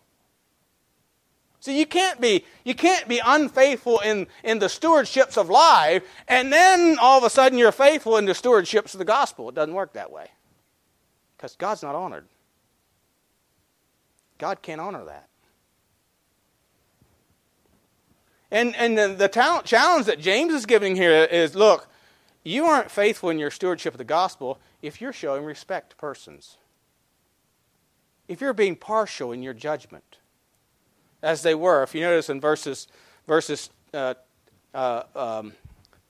So 1.62 1.70
you 1.70 1.86
can't 1.86 2.20
be 2.20 2.44
you 2.66 2.74
can't 2.74 3.08
be 3.08 3.22
unfaithful 3.24 4.00
in, 4.00 4.26
in 4.44 4.58
the 4.58 4.66
stewardships 4.66 5.38
of 5.38 5.48
life, 5.48 6.04
and 6.28 6.52
then 6.52 6.98
all 7.00 7.20
of 7.20 7.24
a 7.24 7.30
sudden 7.30 7.58
you're 7.60 7.72
faithful 7.72 8.18
in 8.18 8.26
the 8.26 8.34
stewardships 8.34 8.94
of 8.94 8.98
the 8.98 9.06
gospel. 9.06 9.48
It 9.48 9.56
doesn't 9.56 9.76
work 9.76 9.94
that 9.94 10.12
way. 10.12 10.32
Because 11.38 11.56
God's 11.56 11.84
not 11.84 11.94
honored. 11.94 12.26
God 14.40 14.64
can't 14.64 14.82
honor 14.82 15.06
that. 15.06 15.28
And 18.50 18.76
and 18.76 18.98
the, 18.98 19.10
the 19.10 19.62
challenge 19.64 20.08
that 20.08 20.20
James 20.20 20.54
is 20.54 20.66
giving 20.66 20.96
here 20.96 21.26
is 21.26 21.54
look, 21.54 21.88
you 22.44 22.66
aren't 22.66 22.90
faithful 22.90 23.30
in 23.30 23.38
your 23.38 23.52
stewardship 23.52 23.94
of 23.94 24.00
the 24.00 24.04
gospel 24.04 24.58
if 24.82 25.00
you're 25.00 25.14
showing 25.14 25.46
respect 25.46 25.92
to 25.92 25.96
persons. 25.96 26.58
If 28.28 28.42
you're 28.42 28.54
being 28.54 28.76
partial 28.76 29.32
in 29.32 29.44
your 29.44 29.54
judgment 29.54 30.18
as 31.22 31.44
they 31.44 31.56
were. 31.56 31.84
If 31.84 31.96
you 31.96 32.02
notice 32.02 32.30
in 32.30 32.42
verses, 32.42 32.88
verses 33.28 33.70
uh, 33.94 34.16
uh, 34.74 35.04
um, 35.16 35.54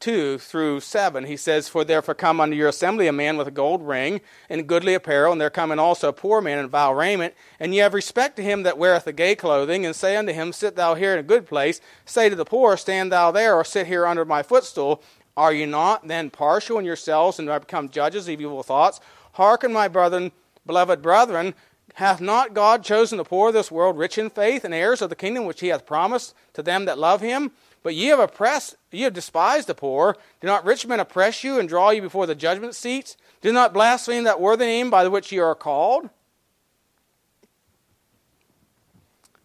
2 0.02 0.40
through 0.40 0.80
7, 0.80 1.26
he 1.26 1.38
says, 1.38 1.70
For 1.70 1.84
therefore 1.84 2.16
come 2.16 2.42
unto 2.42 2.56
your 2.56 2.70
assembly 2.70 3.08
a 3.08 3.14
man 3.14 3.38
with 3.38 3.48
a 3.48 3.52
gold 3.52 3.88
ring 3.88 4.20
and 4.50 4.68
goodly 4.68 4.96
apparel, 4.96 5.32
and 5.32 5.40
there 5.40 5.50
coming 5.50 5.80
also 5.80 6.10
a 6.10 6.14
poor 6.14 6.42
man 6.42 6.58
in 6.58 6.68
vile 6.68 6.94
raiment, 6.94 7.36
and 7.60 7.74
ye 7.74 7.80
have 7.80 7.94
respect 7.94 8.36
to 8.38 8.44
him 8.44 8.64
that 8.64 8.78
weareth 8.78 9.06
the 9.06 9.14
gay 9.14 9.36
clothing, 9.36 9.86
and 9.86 9.96
say 9.96 10.18
unto 10.18 10.34
him, 10.34 10.52
Sit 10.52 10.76
thou 10.76 10.96
here 10.96 11.14
in 11.14 11.20
a 11.20 11.24
good 11.24 11.46
place. 11.46 11.80
Say 12.04 12.30
to 12.30 12.36
the 12.36 12.46
poor, 12.46 12.76
Stand 12.78 13.12
thou 13.12 13.32
there, 13.32 13.56
or 13.56 13.64
sit 13.64 13.88
here 13.88 14.08
under 14.08 14.26
my 14.26 14.42
footstool. 14.42 15.04
Are 15.38 15.54
you 15.54 15.68
not 15.68 16.08
then 16.08 16.30
partial 16.30 16.80
in 16.80 16.86
yourselves, 16.86 17.40
and 17.40 17.50
are 17.50 17.60
become 17.60 17.90
judges 17.90 18.28
of 18.28 18.42
evil 18.42 18.64
thoughts? 18.64 19.00
Hearken, 19.34 19.72
my 19.72 19.88
brethren, 19.88 20.32
beloved 20.66 21.02
brethren, 21.02 21.54
Hath 21.96 22.22
not 22.22 22.54
God 22.54 22.84
chosen 22.84 23.18
the 23.18 23.24
poor 23.24 23.50
of 23.50 23.54
this 23.54 23.72
world 23.72 23.98
rich 23.98 24.18
in 24.18 24.30
faith 24.30 24.64
and 24.64 24.74
heirs 24.74 25.02
of 25.02 25.10
the 25.10 25.16
kingdom 25.16 25.46
which 25.46 25.60
he 25.60 25.68
hath 25.68 25.86
promised 25.86 26.34
to 26.54 26.64
them 26.64 26.86
that 26.86 26.98
love 26.98 27.22
him? 27.22 27.52
But 27.84 27.96
ye 27.96 28.08
have 28.08 28.20
oppressed, 28.20 28.76
ye 28.92 29.02
have 29.02 29.14
despised 29.14 29.68
the 29.68 29.76
poor. 29.76 30.16
Do 30.40 30.48
not 30.48 30.66
rich 30.66 30.86
men 30.86 31.00
oppress 31.00 31.44
you 31.44 31.60
and 31.60 31.68
draw 31.68 31.90
you 31.90 32.02
before 32.02 32.28
the 32.28 32.36
judgment 32.36 32.76
seats? 32.76 33.18
Do 33.42 33.52
not 33.52 33.74
blaspheme 33.74 34.24
that 34.24 34.40
worthy 34.40 34.66
name 34.66 34.90
by 34.90 35.08
which 35.08 35.32
ye 35.32 35.40
are 35.40 35.56
called. 35.56 36.10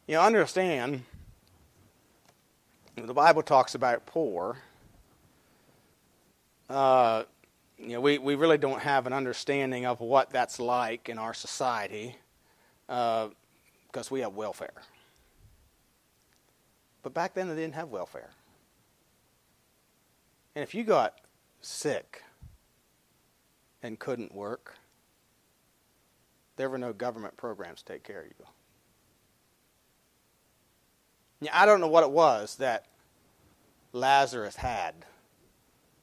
You 0.07 0.19
understand, 0.19 1.03
the 2.95 3.15
Bible 3.15 3.43
talks 3.43 3.75
about 3.75 4.07
poor. 4.07 4.59
Uh, 6.69 7.25
you 7.79 7.89
know, 7.89 8.01
we, 8.01 8.19
we 8.19 8.35
really 8.35 8.59
don't 8.59 8.81
have 8.83 9.07
an 9.07 9.13
understanding 9.13 9.85
of 9.87 10.01
what 10.01 10.31
that's 10.31 10.61
like 10.61 11.09
in 11.09 11.19
our 11.19 11.35
society 11.35 12.17
because 12.87 13.31
uh, 13.95 14.11
we 14.11 14.21
have 14.21 14.35
welfare. 14.35 14.83
But 17.03 17.15
back 17.15 17.35
then 17.35 17.49
they 17.49 17.55
didn't 17.55 17.75
have 17.75 17.89
welfare. 17.89 18.31
And 20.55 20.63
if 20.63 20.75
you 20.75 20.85
got 20.85 21.19
sick 21.61 22.23
and 23.83 23.99
couldn't 23.99 24.35
work, 24.35 24.77
there 26.57 26.71
were 26.71 26.79
no 26.79 26.93
government 26.93 27.37
programs 27.37 27.83
to 27.83 27.93
take 27.93 28.03
care 28.03 28.21
of 28.21 28.27
you. 28.27 28.47
Now, 31.43 31.51
I 31.53 31.67
don't 31.67 31.81
know 31.81 31.89
what 31.89 32.03
it 32.03 32.11
was 32.11 32.57
that 32.57 32.87
Lazarus 33.93 34.57
had 34.57 34.95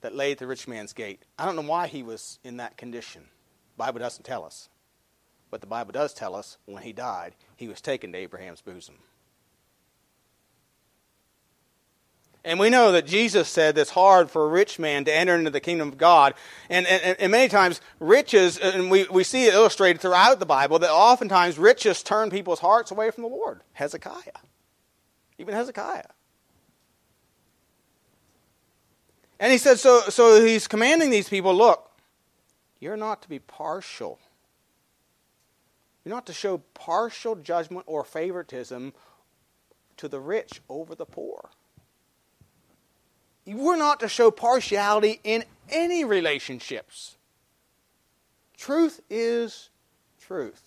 that 0.02 0.16
lay 0.16 0.34
at 0.34 0.38
the 0.38 0.48
rich 0.48 0.68
man's 0.68 0.94
gate. 0.94 1.24
I 1.40 1.46
don't 1.46 1.56
know 1.56 1.64
why 1.64 1.88
he 1.88 2.04
was 2.04 2.40
in 2.44 2.58
that 2.58 2.78
condition. 2.78 3.24
The 3.76 3.86
Bible 3.86 4.00
doesn't 4.00 4.24
tell 4.24 4.46
us. 4.46 4.70
But 5.54 5.62
the 5.62 5.68
Bible 5.68 5.92
does 5.92 6.16
tell 6.16 6.34
us 6.36 6.58
when 6.66 6.82
he 6.82 6.94
died, 6.94 7.36
he 7.56 7.68
was 7.68 7.80
taken 7.80 8.12
to 8.12 8.18
Abraham's 8.18 8.62
bosom. 8.62 8.96
And 12.44 12.60
we 12.60 12.72
know 12.72 12.92
that 12.92 13.06
Jesus 13.06 13.50
said 13.50 13.78
it's 13.78 13.92
hard 13.92 14.32
for 14.32 14.46
a 14.46 14.48
rich 14.48 14.80
man 14.80 15.06
to 15.06 15.16
enter 15.16 15.36
into 15.36 15.52
the 15.52 15.60
kingdom 15.60 15.90
of 15.90 16.00
God. 16.00 16.34
And, 16.72 16.88
and, 16.88 17.16
and 17.20 17.32
many 17.32 17.50
times, 17.50 17.82
riches, 18.00 18.58
and 18.58 18.90
we, 18.90 19.04
we 19.10 19.24
see 19.24 19.46
it 19.46 19.54
illustrated 19.54 20.02
throughout 20.02 20.40
the 20.40 20.48
Bible, 20.48 20.80
that 20.80 20.90
oftentimes 20.90 21.60
riches 21.60 22.02
turn 22.02 22.32
people's 22.32 22.58
hearts 22.58 22.90
away 22.90 23.12
from 23.12 23.22
the 23.22 23.30
Lord. 23.30 23.62
Hezekiah. 23.74 24.42
Even 25.38 25.54
Hezekiah. 25.54 26.08
And 29.40 29.52
he 29.52 29.60
said, 29.60 29.78
so, 29.78 30.00
so 30.10 30.44
he's 30.44 30.68
commanding 30.68 31.12
these 31.12 31.30
people 31.30 31.54
look, 31.54 31.92
you're 32.80 32.98
not 32.98 33.22
to 33.22 33.30
be 33.30 33.38
partial. 33.38 34.18
You're 36.04 36.16
not 36.16 36.26
to 36.28 36.34
show 36.34 36.60
partial 36.74 37.36
judgment 37.36 37.86
or 37.88 38.04
favoritism 38.04 38.94
to 39.98 40.08
the 40.08 40.20
rich 40.20 40.62
over 40.70 40.96
the 40.96 41.06
poor. 41.06 41.50
We're 43.46 43.78
not 43.78 44.00
to 44.02 44.08
show 44.08 44.32
partiality 44.32 45.20
in 45.24 45.44
any 45.70 46.04
relationships. 46.04 47.18
Truth 48.58 49.02
is 49.10 49.70
truth. 50.20 50.62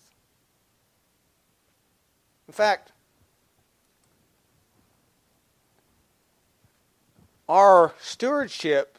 In 2.47 2.53
fact, 2.53 2.91
our 7.49 7.93
stewardship 7.99 8.97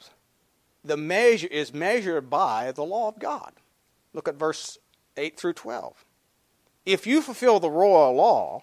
the 0.84 0.96
measure 0.96 1.48
is 1.48 1.74
measured 1.74 2.30
by 2.30 2.72
the 2.72 2.84
law 2.84 3.08
of 3.08 3.18
God. 3.18 3.52
Look 4.14 4.26
at 4.26 4.36
verse 4.36 4.78
8 5.16 5.38
through 5.38 5.52
12. 5.54 6.04
If 6.88 7.06
you 7.06 7.20
fulfill 7.20 7.60
the 7.60 7.68
royal 7.68 8.14
law, 8.14 8.62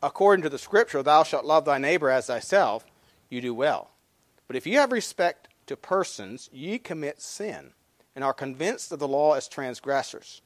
according 0.00 0.44
to 0.44 0.48
the 0.48 0.60
scripture, 0.60 1.02
thou 1.02 1.24
shalt 1.24 1.44
love 1.44 1.64
thy 1.64 1.76
neighbor 1.76 2.08
as 2.08 2.28
thyself, 2.28 2.84
you 3.28 3.40
do 3.40 3.52
well. 3.52 3.90
But 4.46 4.54
if 4.54 4.64
you 4.64 4.78
have 4.78 4.92
respect 4.92 5.48
to 5.66 5.76
persons, 5.76 6.48
ye 6.52 6.78
commit 6.78 7.20
sin, 7.20 7.72
and 8.14 8.22
are 8.22 8.32
convinced 8.32 8.92
of 8.92 9.00
the 9.00 9.08
law 9.08 9.32
as 9.32 9.48
transgressors. 9.48 10.40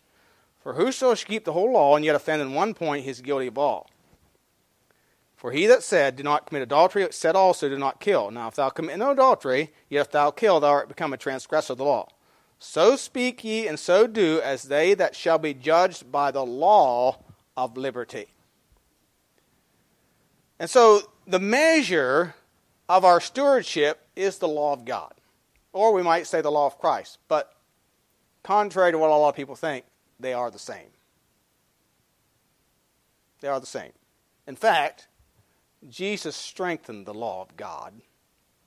For 0.59 0.73
whoso 0.73 1.14
shall 1.14 1.28
keep 1.28 1.45
the 1.45 1.52
whole 1.52 1.73
law 1.73 1.97
and 1.97 2.02
yet 2.02 2.14
offend 2.14 2.40
in 2.40 2.54
one 2.54 2.73
point, 2.73 3.04
he 3.04 3.11
is 3.11 3.21
guilty 3.21 3.49
of 3.49 3.59
all. 3.59 3.90
For 5.37 5.52
he 5.52 5.66
that 5.66 5.83
said, 5.83 6.16
Do 6.16 6.23
not 6.23 6.47
commit 6.47 6.62
adultery, 6.62 7.07
said 7.11 7.37
also, 7.37 7.69
Do 7.69 7.76
not 7.76 8.00
kill. 8.00 8.31
Now, 8.31 8.49
if 8.49 8.54
thou 8.54 8.71
commit 8.71 8.97
no 8.97 9.11
adultery, 9.11 9.75
yet 9.90 10.07
if 10.07 10.12
thou 10.12 10.31
kill, 10.31 10.61
thou 10.61 10.71
art 10.71 10.88
become 10.88 11.12
a 11.12 11.19
transgressor 11.19 11.75
of 11.75 11.78
the 11.78 11.85
law. 11.85 12.09
So 12.64 12.95
speak 12.95 13.42
ye, 13.42 13.66
and 13.66 13.76
so 13.76 14.07
do, 14.07 14.40
as 14.40 14.62
they 14.62 14.95
that 14.95 15.16
shall 15.16 15.37
be 15.37 15.52
judged 15.52 16.12
by 16.12 16.31
the 16.31 16.47
law 16.47 17.19
of 17.57 17.76
liberty. 17.76 18.28
And 20.61 20.71
so, 20.71 21.00
the 21.26 21.40
measure 21.40 22.37
of 22.88 23.04
our 23.04 23.21
stewardship 23.21 24.07
is 24.14 24.38
the 24.38 24.47
law 24.47 24.73
of 24.73 24.85
God. 24.85 25.12
Or 25.73 25.92
we 25.92 26.04
might 26.04 26.28
say 26.28 26.40
the 26.40 26.52
law 26.52 26.66
of 26.66 26.78
Christ. 26.78 27.19
But 27.26 27.52
contrary 28.45 28.92
to 28.92 28.99
what 28.99 29.11
a 29.11 29.16
lot 29.16 29.31
of 29.31 29.35
people 29.35 29.57
think, 29.57 29.85
they 30.21 30.33
are 30.33 30.52
the 30.52 30.61
same. 30.61 30.92
They 33.40 33.49
are 33.49 33.59
the 33.59 33.66
same. 33.66 33.90
In 34.47 34.54
fact, 34.54 35.09
Jesus 35.88 36.37
strengthened 36.37 37.07
the 37.07 37.14
law 37.14 37.42
of 37.42 37.57
God, 37.57 37.92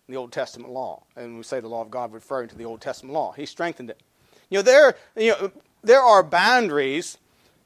the 0.08 0.16
Old 0.16 0.32
Testament 0.32 0.72
law. 0.72 1.04
And 1.16 1.38
we 1.38 1.44
say 1.44 1.60
the 1.60 1.68
law 1.68 1.82
of 1.82 1.92
God 1.92 2.14
referring 2.14 2.50
to 2.50 2.56
the 2.56 2.66
Old 2.66 2.82
Testament 2.82 3.14
law. 3.14 3.32
He 3.32 3.46
strengthened 3.46 3.90
it. 3.90 4.02
You 4.50 4.60
know, 4.60 4.62
there, 4.62 4.96
you 5.16 5.32
know, 5.32 5.52
there 5.84 6.02
are 6.02 6.24
boundaries. 6.24 7.18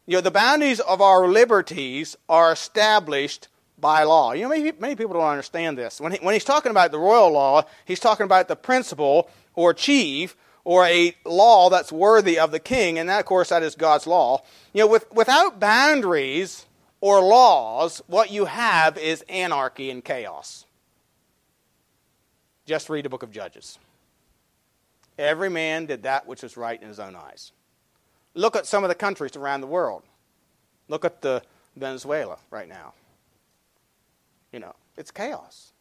You 0.06 0.18
know, 0.18 0.22
the 0.22 0.32
boundaries 0.32 0.80
of 0.80 1.02
our 1.02 1.28
liberties 1.28 2.16
are 2.28 2.52
established 2.52 3.48
by 3.78 4.04
law. 4.04 4.34
You 4.34 4.44
know, 4.44 4.50
many, 4.50 4.72
many 4.80 4.96
people 4.96 5.14
don't 5.14 5.24
understand 5.24 5.78
this. 5.78 6.00
When, 6.00 6.14
he, 6.14 6.18
when 6.20 6.34
he's 6.34 6.44
talking 6.44 6.72
about 6.72 6.92
the 6.92 7.00
royal 7.00 7.32
law, 7.32 7.64
he's 7.86 8.00
talking 8.00 8.26
about 8.26 8.48
the 8.48 8.56
principal 8.56 9.30
or 9.56 9.74
chief 9.74 10.36
or 10.64 10.86
a 10.86 11.16
law 11.26 11.70
that's 11.70 11.92
worthy 11.92 12.38
of 12.38 12.52
the 12.52 12.60
king, 12.60 13.00
and 13.00 13.10
that, 13.10 13.20
of 13.20 13.26
course, 13.26 13.50
that 13.50 13.64
is 13.64 13.76
God's 13.76 14.06
law. 14.06 14.44
You 14.74 14.82
know, 14.82 14.88
with, 14.88 15.12
without 15.12 15.60
boundaries 15.60 16.66
or 17.02 17.22
laws, 17.22 18.02
what 18.08 18.30
you 18.30 18.46
have 18.46 18.98
is 18.98 19.24
anarchy 19.30 19.90
and 19.90 20.04
chaos. 20.04 20.66
Just 22.70 22.88
read 22.88 23.04
the 23.04 23.10
book 23.10 23.24
of 23.24 23.32
Judges. 23.32 23.80
Every 25.18 25.50
man 25.50 25.88
did 25.88 26.04
that 26.04 26.28
which 26.28 26.44
was 26.44 26.56
right 26.56 26.80
in 26.80 26.88
his 26.88 27.00
own 27.00 27.16
eyes. 27.16 27.52
Look 28.36 28.56
at 28.56 28.68
some 28.68 28.84
of 28.84 28.90
the 28.90 28.96
countries 28.96 29.36
around 29.36 29.62
the 29.62 29.68
world. 29.68 30.04
Look 30.88 31.04
at 31.04 31.20
the 31.24 31.42
Venezuela 31.76 32.38
right 32.52 32.70
now. 32.70 32.94
You 34.54 34.60
know, 34.60 34.76
it's 34.98 35.10
chaos. 35.10 35.74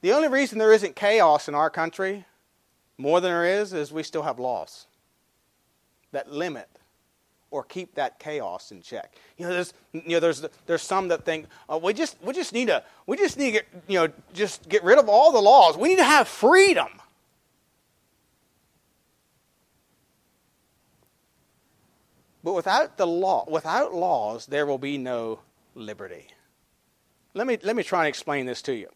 The 0.00 0.12
only 0.12 0.28
reason 0.28 0.58
there 0.58 0.72
isn't 0.72 0.94
chaos 0.94 1.48
in 1.48 1.56
our 1.56 1.70
country, 1.70 2.24
more 2.96 3.20
than 3.20 3.32
there 3.32 3.60
is, 3.60 3.72
is 3.72 3.90
we 3.90 4.04
still 4.04 4.22
have 4.22 4.38
laws 4.38 4.86
that 6.12 6.30
limit 6.30 6.68
or 7.50 7.64
keep 7.64 7.94
that 7.94 8.18
chaos 8.18 8.70
in 8.70 8.82
check. 8.82 9.14
You 9.36 9.46
know, 9.46 9.52
there's 9.52 9.74
you 9.92 10.02
know 10.08 10.20
there's 10.20 10.44
there's 10.66 10.82
some 10.82 11.08
that 11.08 11.24
think 11.24 11.46
oh, 11.68 11.78
we 11.78 11.92
just 11.92 12.16
we 12.22 12.32
just 12.32 12.52
need 12.52 12.68
to 12.68 12.82
we 13.06 13.16
just 13.16 13.38
need 13.38 13.46
to 13.46 13.52
get, 13.52 13.66
you 13.88 13.98
know 13.98 14.12
just 14.32 14.68
get 14.68 14.84
rid 14.84 14.98
of 14.98 15.08
all 15.08 15.32
the 15.32 15.40
laws. 15.40 15.76
We 15.76 15.88
need 15.88 15.98
to 15.98 16.04
have 16.04 16.28
freedom. 16.28 16.88
But 22.42 22.54
without 22.54 22.96
the 22.96 23.06
law, 23.06 23.44
without 23.48 23.94
laws, 23.94 24.46
there 24.46 24.64
will 24.64 24.78
be 24.78 24.96
no 24.96 25.40
liberty. 25.74 26.28
Let 27.34 27.46
me, 27.46 27.58
let 27.62 27.76
me 27.76 27.82
try 27.82 28.00
and 28.00 28.08
explain 28.08 28.46
this 28.46 28.62
to 28.62 28.74
you. 28.74 28.88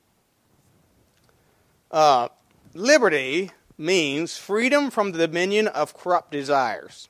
Uh, 1.91 2.29
liberty 2.73 3.51
means 3.79 4.37
freedom 4.37 4.91
from 4.91 5.13
the 5.13 5.19
dominion 5.19 5.69
of 5.69 5.95
corrupt 5.95 6.33
desires. 6.33 7.09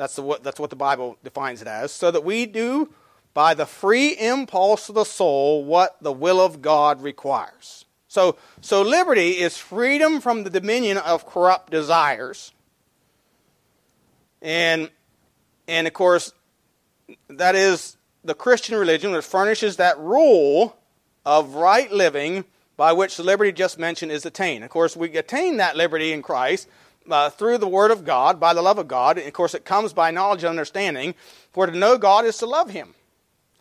That's, 0.00 0.16
the, 0.16 0.38
that's 0.42 0.58
what 0.58 0.70
the 0.70 0.76
Bible 0.76 1.18
defines 1.22 1.60
it 1.60 1.68
as. 1.68 1.92
So 1.92 2.10
that 2.10 2.24
we 2.24 2.46
do, 2.46 2.90
by 3.34 3.52
the 3.52 3.66
free 3.66 4.12
impulse 4.12 4.88
of 4.88 4.94
the 4.94 5.04
soul, 5.04 5.62
what 5.62 5.98
the 6.00 6.10
will 6.10 6.40
of 6.40 6.62
God 6.62 7.02
requires. 7.02 7.84
So, 8.08 8.38
so 8.62 8.80
liberty 8.80 9.32
is 9.32 9.58
freedom 9.58 10.22
from 10.22 10.44
the 10.44 10.48
dominion 10.48 10.96
of 10.96 11.26
corrupt 11.26 11.70
desires. 11.70 12.54
And, 14.40 14.88
and 15.68 15.86
of 15.86 15.92
course, 15.92 16.32
that 17.28 17.54
is 17.54 17.98
the 18.24 18.32
Christian 18.34 18.78
religion 18.78 19.12
that 19.12 19.22
furnishes 19.22 19.76
that 19.76 19.98
rule 19.98 20.78
of 21.26 21.56
right 21.56 21.92
living 21.92 22.46
by 22.78 22.94
which 22.94 23.18
the 23.18 23.22
liberty 23.22 23.52
just 23.52 23.78
mentioned 23.78 24.12
is 24.12 24.24
attained. 24.24 24.64
Of 24.64 24.70
course, 24.70 24.96
we 24.96 25.14
attain 25.18 25.58
that 25.58 25.76
liberty 25.76 26.14
in 26.14 26.22
Christ 26.22 26.68
uh, 27.08 27.30
through 27.30 27.58
the 27.58 27.68
Word 27.68 27.90
of 27.90 28.04
God, 28.04 28.40
by 28.40 28.54
the 28.54 28.62
love 28.62 28.78
of 28.78 28.88
God. 28.88 29.18
And 29.18 29.26
of 29.26 29.32
course, 29.32 29.54
it 29.54 29.64
comes 29.64 29.92
by 29.92 30.10
knowledge 30.10 30.42
and 30.42 30.50
understanding. 30.50 31.14
For 31.52 31.66
to 31.66 31.76
know 31.76 31.98
God 31.98 32.24
is 32.24 32.38
to 32.38 32.46
love 32.46 32.70
Him. 32.70 32.94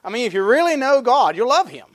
I 0.03 0.09
mean, 0.09 0.25
if 0.25 0.33
you 0.33 0.43
really 0.43 0.75
know 0.75 1.01
God, 1.01 1.35
you'll 1.35 1.49
love 1.49 1.69
Him. 1.69 1.85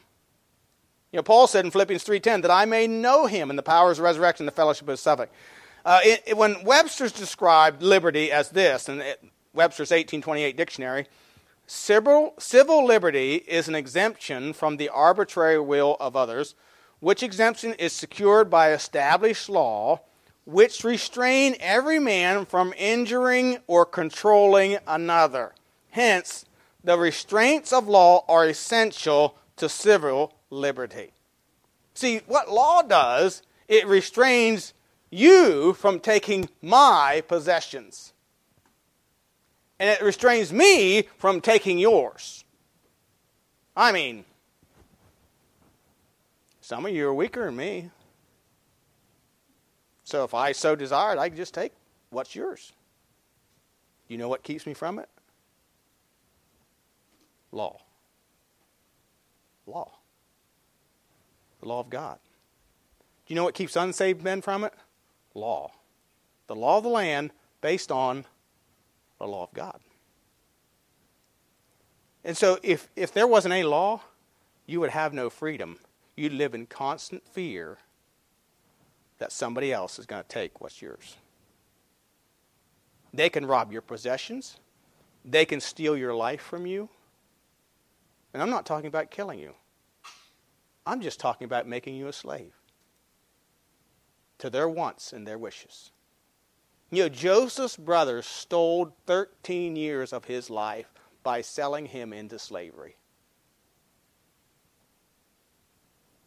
You 1.12 1.18
know, 1.18 1.22
Paul 1.22 1.46
said 1.46 1.64
in 1.64 1.70
Philippians 1.70 2.04
3.10, 2.04 2.42
that 2.42 2.50
I 2.50 2.64
may 2.64 2.87
know 2.87 3.26
Him 3.26 3.50
in 3.50 3.57
the 3.57 3.62
powers 3.62 3.98
of 3.98 4.04
resurrection, 4.04 4.46
the 4.46 4.52
fellowship 4.52 4.83
of 4.83 4.92
His 4.92 5.00
suffering. 5.00 5.30
Uh, 5.85 6.00
it, 6.02 6.22
it, 6.26 6.37
when 6.37 6.64
Webster's 6.64 7.12
described 7.12 7.83
liberty 7.83 8.33
as 8.33 8.50
this, 8.50 8.88
and 8.88 9.00
Webster's 9.52 9.90
1828 9.90 10.57
dictionary, 10.57 11.07
Civil, 11.66 12.35
civil 12.38 12.85
liberty 12.85 13.37
is 13.37 13.68
an 13.68 13.74
exemption 13.74 14.52
from 14.52 14.76
the 14.76 14.90
arbitrary 14.90 15.59
will 15.59 15.96
of 15.98 16.14
others, 16.14 16.54
which 17.00 17.22
exemption 17.22 17.72
is 17.74 17.92
secured 17.92 18.50
by 18.50 18.72
established 18.72 19.48
law, 19.48 20.00
which 20.44 20.85
restrain 20.85 21.57
every 21.61 21.98
man 21.98 22.44
from 22.46 22.74
injuring 22.76 23.59
or 23.66 23.87
controlling 23.87 24.78
another. 24.87 25.54
Hence, 25.90 26.44
the 26.83 26.98
restraints 26.98 27.72
of 27.72 27.88
law 27.88 28.24
are 28.28 28.46
essential 28.46 29.37
to 29.57 29.68
civil 29.68 30.35
liberty. 30.50 31.12
See, 31.94 32.20
what 32.26 32.50
law 32.50 32.83
does, 32.83 33.42
it 33.68 33.87
restrains 33.87 34.74
you 35.11 35.72
from 35.74 36.00
taking 36.00 36.48
my 36.61 37.22
possessions 37.28 38.14
and 39.78 39.90
it 39.90 40.02
restrains 40.02 40.52
me 40.52 41.02
from 41.18 41.40
taking 41.40 41.78
yours. 41.78 42.44
I 43.76 43.92
mean, 43.92 44.24
some 46.61 46.87
of 46.87 46.92
you 46.92 47.09
are 47.09 47.14
weaker 47.14 47.46
than 47.46 47.57
me. 47.57 47.90
So 50.14 50.22
if 50.22 50.33
I 50.33 50.53
so 50.53 50.77
desired, 50.77 51.18
I 51.18 51.29
could 51.29 51.37
just 51.37 51.55
take 51.55 51.72
what's 52.11 52.37
yours. 52.37 52.72
You 54.07 54.16
know 54.16 54.29
what 54.29 54.44
keeps 54.44 54.64
me 54.64 54.72
from 54.72 55.00
it? 55.00 55.09
Law. 57.50 57.81
Law. 59.66 59.90
The 61.61 61.66
law 61.66 61.81
of 61.81 61.90
God. 61.90 62.18
Do 63.27 63.35
you 63.35 63.35
know 63.35 63.42
what 63.42 63.57
keeps 63.57 63.74
unsaved 63.74 64.22
men 64.22 64.40
from 64.40 64.62
it? 64.62 64.72
Law. 65.35 65.72
The 66.46 66.55
law 66.55 66.79
of 66.79 66.85
the 66.85 66.90
land 66.90 67.33
based 67.61 67.90
on 67.90 68.24
the 69.18 69.27
law 69.27 69.42
of 69.42 69.53
God. 69.53 69.81
And 72.22 72.37
so 72.37 72.61
if, 72.62 72.88
if 72.94 73.12
there 73.12 73.27
wasn't 73.27 73.53
any 73.53 73.64
law, 73.64 74.00
you 74.64 74.79
would 74.79 74.90
have 74.90 75.12
no 75.12 75.29
freedom. 75.29 75.79
You'd 76.14 76.35
live 76.35 76.55
in 76.55 76.66
constant 76.66 77.27
fear 77.27 77.79
that 79.18 79.33
somebody 79.33 79.72
else 79.72 79.98
is 79.98 80.07
going 80.07 80.22
to 80.22 80.29
take 80.29 80.61
what's 80.61 80.83
yours. 80.83 81.16
They 83.12 83.29
can 83.29 83.46
rob 83.46 83.72
your 83.72 83.83
possessions, 83.83 84.59
they 85.24 85.44
can 85.44 85.61
steal 85.61 85.96
your 85.96 86.14
life 86.14 86.42
from 86.42 86.66
you. 86.66 86.88
And 88.33 88.42
I'm 88.42 88.50
not 88.50 88.66
talking 88.66 88.88
about 88.88 89.11
killing 89.11 89.38
you, 89.38 89.55
I'm 90.87 91.00
just 91.00 91.20
talking 91.20 91.44
about 91.44 91.68
making 91.68 91.94
you 91.94 92.09
a 92.09 92.12
slave 92.12 92.53
to 94.38 94.50
their 94.50 94.68
wants 94.68 95.12
and 95.12 95.27
their 95.27 95.38
wishes. 95.38 95.90
You 96.90 97.05
know, 97.05 97.09
Joseph's 97.09 97.77
brothers 97.77 98.27
stole 98.27 98.94
13 99.07 99.74
years 99.74 100.12
of 100.12 100.27
his 100.27 100.50
life 100.50 100.92
by 101.22 101.40
selling 101.40 101.87
him 101.87 102.12
into 102.12 102.38
slavery. 102.38 102.96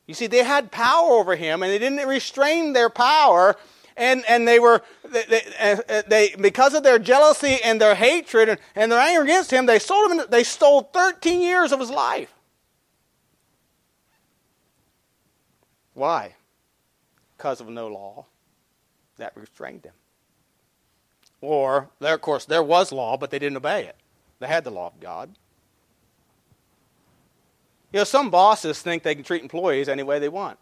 You 0.08 0.14
see, 0.14 0.28
they 0.28 0.44
had 0.44 0.72
power 0.72 1.12
over 1.12 1.36
him, 1.36 1.62
and 1.62 1.72
they 1.72 1.78
didn't 1.78 2.08
restrain 2.08 2.74
their 2.74 2.90
power. 2.90 3.56
And, 3.98 4.24
and 4.28 4.48
they 4.48 4.60
were, 4.60 4.82
they, 5.04 5.24
they, 5.26 6.04
they, 6.08 6.36
because 6.40 6.74
of 6.74 6.84
their 6.84 7.00
jealousy 7.00 7.58
and 7.64 7.82
their 7.82 7.96
hatred 7.96 8.48
and, 8.48 8.60
and 8.76 8.92
their 8.92 9.00
anger 9.00 9.24
against 9.24 9.52
him, 9.52 9.66
they, 9.66 9.80
sold 9.80 10.12
him, 10.12 10.22
they 10.30 10.44
stole 10.44 10.82
13 10.82 11.42
years 11.42 11.72
of 11.72 11.80
his 11.80 11.90
life. 11.90 12.34
Why? 15.94 16.36
Because 17.36 17.60
of 17.60 17.68
no 17.70 17.88
law 17.88 18.26
that 19.18 19.36
restrained 19.36 19.82
them. 19.82 19.94
Or, 21.42 21.90
there, 22.00 22.14
of 22.14 22.22
course, 22.22 22.46
there 22.46 22.64
was 22.64 22.92
law, 22.92 23.18
but 23.18 23.32
they 23.32 23.40
didn't 23.40 23.58
obey 23.58 23.86
it. 23.86 23.96
They 24.40 24.48
had 24.48 24.64
the 24.64 24.72
law 24.72 24.88
of 24.88 25.00
God. 25.00 25.32
You 27.98 28.02
know, 28.02 28.06
some 28.06 28.30
bosses 28.30 28.80
think 28.80 29.02
they 29.02 29.16
can 29.16 29.24
treat 29.24 29.42
employees 29.42 29.90
any 29.90 30.04
way 30.04 30.20
they 30.20 30.30
want. 30.30 30.60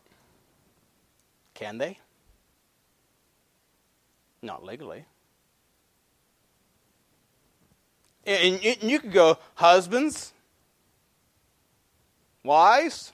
Can 1.53 1.79
they? 1.79 1.99
Not 4.41 4.63
legally. 4.63 5.03
And 8.25 8.63
you 8.63 8.99
could 8.99 9.11
go, 9.11 9.37
husbands, 9.55 10.31
wives, 12.41 13.11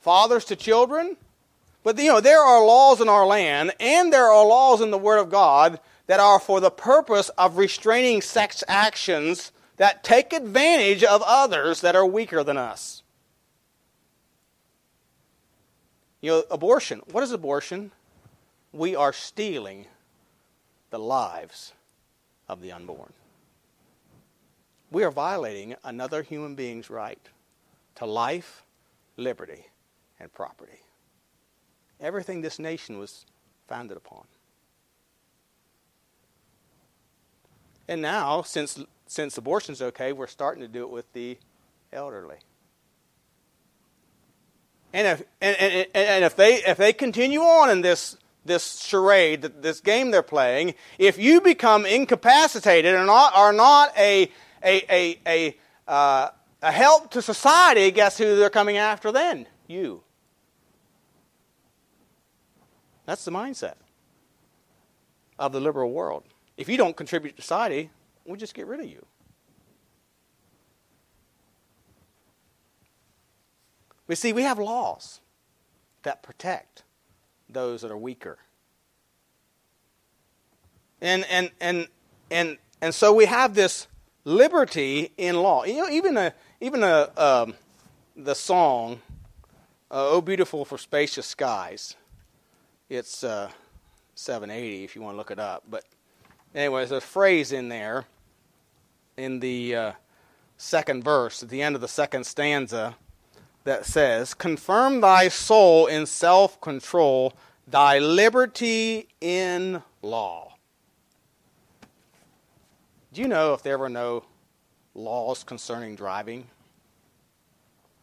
fathers 0.00 0.44
to 0.44 0.54
children. 0.54 1.16
But, 1.82 1.96
you 1.96 2.08
know, 2.08 2.20
there 2.20 2.42
are 2.42 2.62
laws 2.62 3.00
in 3.00 3.08
our 3.08 3.24
land, 3.24 3.72
and 3.80 4.12
there 4.12 4.26
are 4.26 4.46
laws 4.46 4.82
in 4.82 4.90
the 4.90 4.98
Word 4.98 5.18
of 5.18 5.30
God 5.30 5.80
that 6.08 6.20
are 6.20 6.38
for 6.38 6.60
the 6.60 6.70
purpose 6.70 7.30
of 7.38 7.56
restraining 7.56 8.20
sex 8.20 8.62
actions 8.68 9.50
that 9.78 10.04
take 10.04 10.34
advantage 10.34 11.02
of 11.02 11.22
others 11.24 11.80
that 11.80 11.96
are 11.96 12.04
weaker 12.04 12.44
than 12.44 12.58
us. 12.58 13.01
You 16.22 16.30
know, 16.30 16.44
abortion. 16.50 17.02
What 17.10 17.24
is 17.24 17.32
abortion? 17.32 17.90
We 18.72 18.96
are 18.96 19.12
stealing 19.12 19.86
the 20.90 20.98
lives 20.98 21.72
of 22.48 22.62
the 22.62 22.72
unborn. 22.72 23.12
We 24.90 25.04
are 25.04 25.10
violating 25.10 25.74
another 25.84 26.22
human 26.22 26.54
being's 26.54 26.88
right 26.88 27.18
to 27.96 28.06
life, 28.06 28.62
liberty, 29.16 29.66
and 30.20 30.32
property. 30.32 30.80
Everything 32.00 32.40
this 32.40 32.58
nation 32.58 32.98
was 32.98 33.26
founded 33.66 33.96
upon. 33.96 34.24
And 37.88 38.00
now, 38.00 38.42
since, 38.42 38.82
since 39.06 39.36
abortion's 39.36 39.82
okay, 39.82 40.12
we're 40.12 40.26
starting 40.28 40.62
to 40.62 40.68
do 40.68 40.82
it 40.82 40.90
with 40.90 41.12
the 41.14 41.36
elderly. 41.92 42.38
And 44.92 45.06
if, 45.06 45.22
and, 45.40 45.56
and, 45.56 45.86
and 45.94 46.24
if, 46.24 46.36
they, 46.36 46.56
if 46.64 46.76
they 46.76 46.92
continue 46.92 47.40
on 47.40 47.70
in 47.70 47.80
this, 47.80 48.16
this 48.44 48.80
charade, 48.80 49.42
this 49.42 49.80
game 49.80 50.10
they're 50.10 50.22
playing, 50.22 50.74
if 50.98 51.18
you 51.18 51.40
become 51.40 51.86
incapacitated 51.86 52.94
and 52.94 53.06
not, 53.06 53.34
are 53.34 53.52
not 53.52 53.96
a, 53.96 54.30
a, 54.62 54.82
a, 54.90 55.18
a, 55.26 55.56
uh, 55.88 56.28
a 56.62 56.72
help 56.72 57.10
to 57.12 57.22
society, 57.22 57.90
guess 57.90 58.18
who 58.18 58.36
they're 58.36 58.50
coming 58.50 58.76
after 58.76 59.10
then? 59.10 59.46
You. 59.66 60.02
That's 63.06 63.24
the 63.24 63.32
mindset 63.32 63.74
of 65.38 65.52
the 65.52 65.60
liberal 65.60 65.90
world. 65.90 66.24
If 66.56 66.68
you 66.68 66.76
don't 66.76 66.96
contribute 66.96 67.36
to 67.36 67.42
society, 67.42 67.90
we'll 68.24 68.36
just 68.36 68.54
get 68.54 68.66
rid 68.66 68.80
of 68.80 68.86
you. 68.86 69.04
We 74.12 74.16
see, 74.16 74.34
we 74.34 74.42
have 74.42 74.58
laws 74.58 75.22
that 76.02 76.22
protect 76.22 76.82
those 77.48 77.80
that 77.80 77.90
are 77.90 77.96
weaker. 77.96 78.36
And, 81.00 81.24
and, 81.30 81.50
and, 81.62 81.88
and, 82.30 82.58
and 82.82 82.94
so 82.94 83.14
we 83.14 83.24
have 83.24 83.54
this 83.54 83.86
liberty 84.26 85.12
in 85.16 85.36
law. 85.36 85.64
You 85.64 85.78
know, 85.78 85.88
even, 85.88 86.18
a, 86.18 86.34
even 86.60 86.82
a, 86.82 87.08
um, 87.16 87.54
the 88.14 88.34
song, 88.34 89.00
uh, 89.90 90.10
Oh 90.10 90.20
Beautiful 90.20 90.66
for 90.66 90.76
Spacious 90.76 91.24
Skies, 91.24 91.96
it's 92.90 93.24
uh, 93.24 93.50
780 94.14 94.84
if 94.84 94.94
you 94.94 95.00
want 95.00 95.14
to 95.14 95.16
look 95.16 95.30
it 95.30 95.38
up. 95.38 95.64
But 95.70 95.84
anyway, 96.54 96.80
there's 96.80 96.90
a 96.90 97.00
phrase 97.00 97.50
in 97.50 97.70
there 97.70 98.04
in 99.16 99.40
the 99.40 99.74
uh, 99.74 99.92
second 100.58 101.02
verse, 101.02 101.42
at 101.42 101.48
the 101.48 101.62
end 101.62 101.76
of 101.76 101.80
the 101.80 101.88
second 101.88 102.26
stanza, 102.26 102.94
that 103.64 103.86
says, 103.86 104.34
Confirm 104.34 105.00
thy 105.00 105.28
soul 105.28 105.86
in 105.86 106.06
self 106.06 106.60
control, 106.60 107.34
thy 107.66 107.98
liberty 107.98 109.08
in 109.20 109.82
law. 110.02 110.54
Do 113.12 113.20
you 113.20 113.28
know 113.28 113.52
if 113.52 113.62
there 113.62 113.78
were 113.78 113.90
no 113.90 114.24
laws 114.94 115.44
concerning 115.44 115.96
driving, 115.96 116.46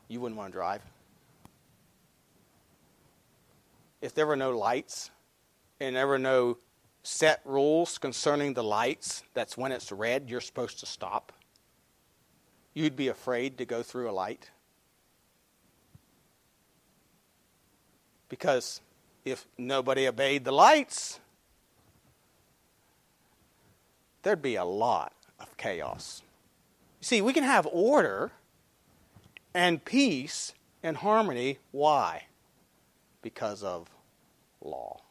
you 0.07 0.21
wouldn't 0.21 0.37
want 0.37 0.51
to 0.51 0.57
drive? 0.57 0.81
If 4.01 4.13
there 4.13 4.27
were 4.27 4.35
no 4.35 4.51
lights 4.51 5.09
and 5.79 5.95
there 5.95 6.07
were 6.07 6.19
no 6.19 6.57
set 7.03 7.41
rules 7.43 7.97
concerning 7.97 8.53
the 8.53 8.63
lights, 8.63 9.23
that's 9.33 9.57
when 9.57 9.71
it's 9.71 9.91
red, 9.91 10.29
you're 10.29 10.41
supposed 10.41 10.79
to 10.79 10.85
stop, 10.85 11.33
you'd 12.73 12.95
be 12.95 13.07
afraid 13.07 13.57
to 13.57 13.65
go 13.65 13.81
through 13.81 14.09
a 14.09 14.13
light. 14.13 14.51
Because 18.29 18.81
if 19.25 19.47
nobody 19.57 20.07
obeyed 20.07 20.45
the 20.45 20.51
lights, 20.51 21.19
there'd 24.21 24.41
be 24.41 24.55
a 24.55 24.63
lot 24.63 25.13
of 25.39 25.57
chaos. 25.57 26.21
You 27.01 27.05
see, 27.05 27.21
we 27.21 27.33
can 27.33 27.43
have 27.43 27.67
order 27.71 28.31
and 29.53 29.83
peace 29.83 30.53
and 30.83 30.97
harmony. 30.97 31.57
Why? 31.71 32.25
Because 33.21 33.63
of 33.63 33.89
law. 34.61 35.01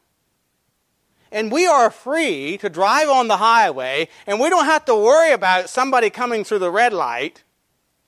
And 1.31 1.53
we 1.53 1.67
are 1.67 1.91
free 1.91 2.57
to 2.59 2.71
drive 2.71 3.09
on 3.09 3.29
the 3.29 3.37
highway, 3.37 4.09
and 4.27 4.41
we 4.41 4.49
don't 4.49 4.65
have 4.65 4.87
to 4.87 4.95
worry 4.95 5.33
about 5.33 5.69
somebody 5.69 6.09
coming 6.09 6.43
through 6.45 6.61
the 6.61 6.71
red 6.71 6.93
light. 6.93 7.45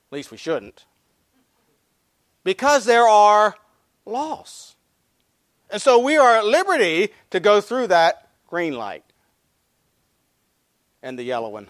At 0.09 0.15
least 0.15 0.31
we 0.31 0.37
shouldn't. 0.37 0.85
Because 2.43 2.85
there 2.85 3.07
are 3.07 3.55
laws. 4.05 4.75
And 5.71 5.81
so 5.81 5.99
we 5.99 6.17
are 6.17 6.37
at 6.37 6.45
liberty 6.45 7.09
to 7.29 7.39
go 7.39 7.61
through 7.61 7.87
that 7.87 8.27
green 8.47 8.73
light 8.73 9.03
and 11.01 11.17
the 11.17 11.23
yellow 11.23 11.49
one. 11.49 11.67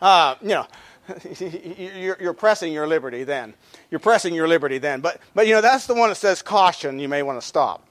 Uh, 0.00 0.34
you 0.42 0.48
know, 0.48 0.66
you're, 1.38 2.16
you're, 2.20 2.34
pressing 2.34 2.72
your 2.72 2.86
liberty 2.86 3.24
then. 3.24 3.54
You're 3.90 4.00
pressing 4.00 4.34
your 4.34 4.48
liberty 4.48 4.78
then. 4.78 5.00
But, 5.00 5.20
but 5.34 5.46
you 5.46 5.54
know, 5.54 5.60
that's 5.60 5.86
the 5.86 5.94
one 5.94 6.08
that 6.10 6.16
says 6.16 6.42
caution. 6.42 6.98
You 6.98 7.08
may 7.08 7.22
want 7.22 7.40
to 7.40 7.46
stop. 7.46 7.88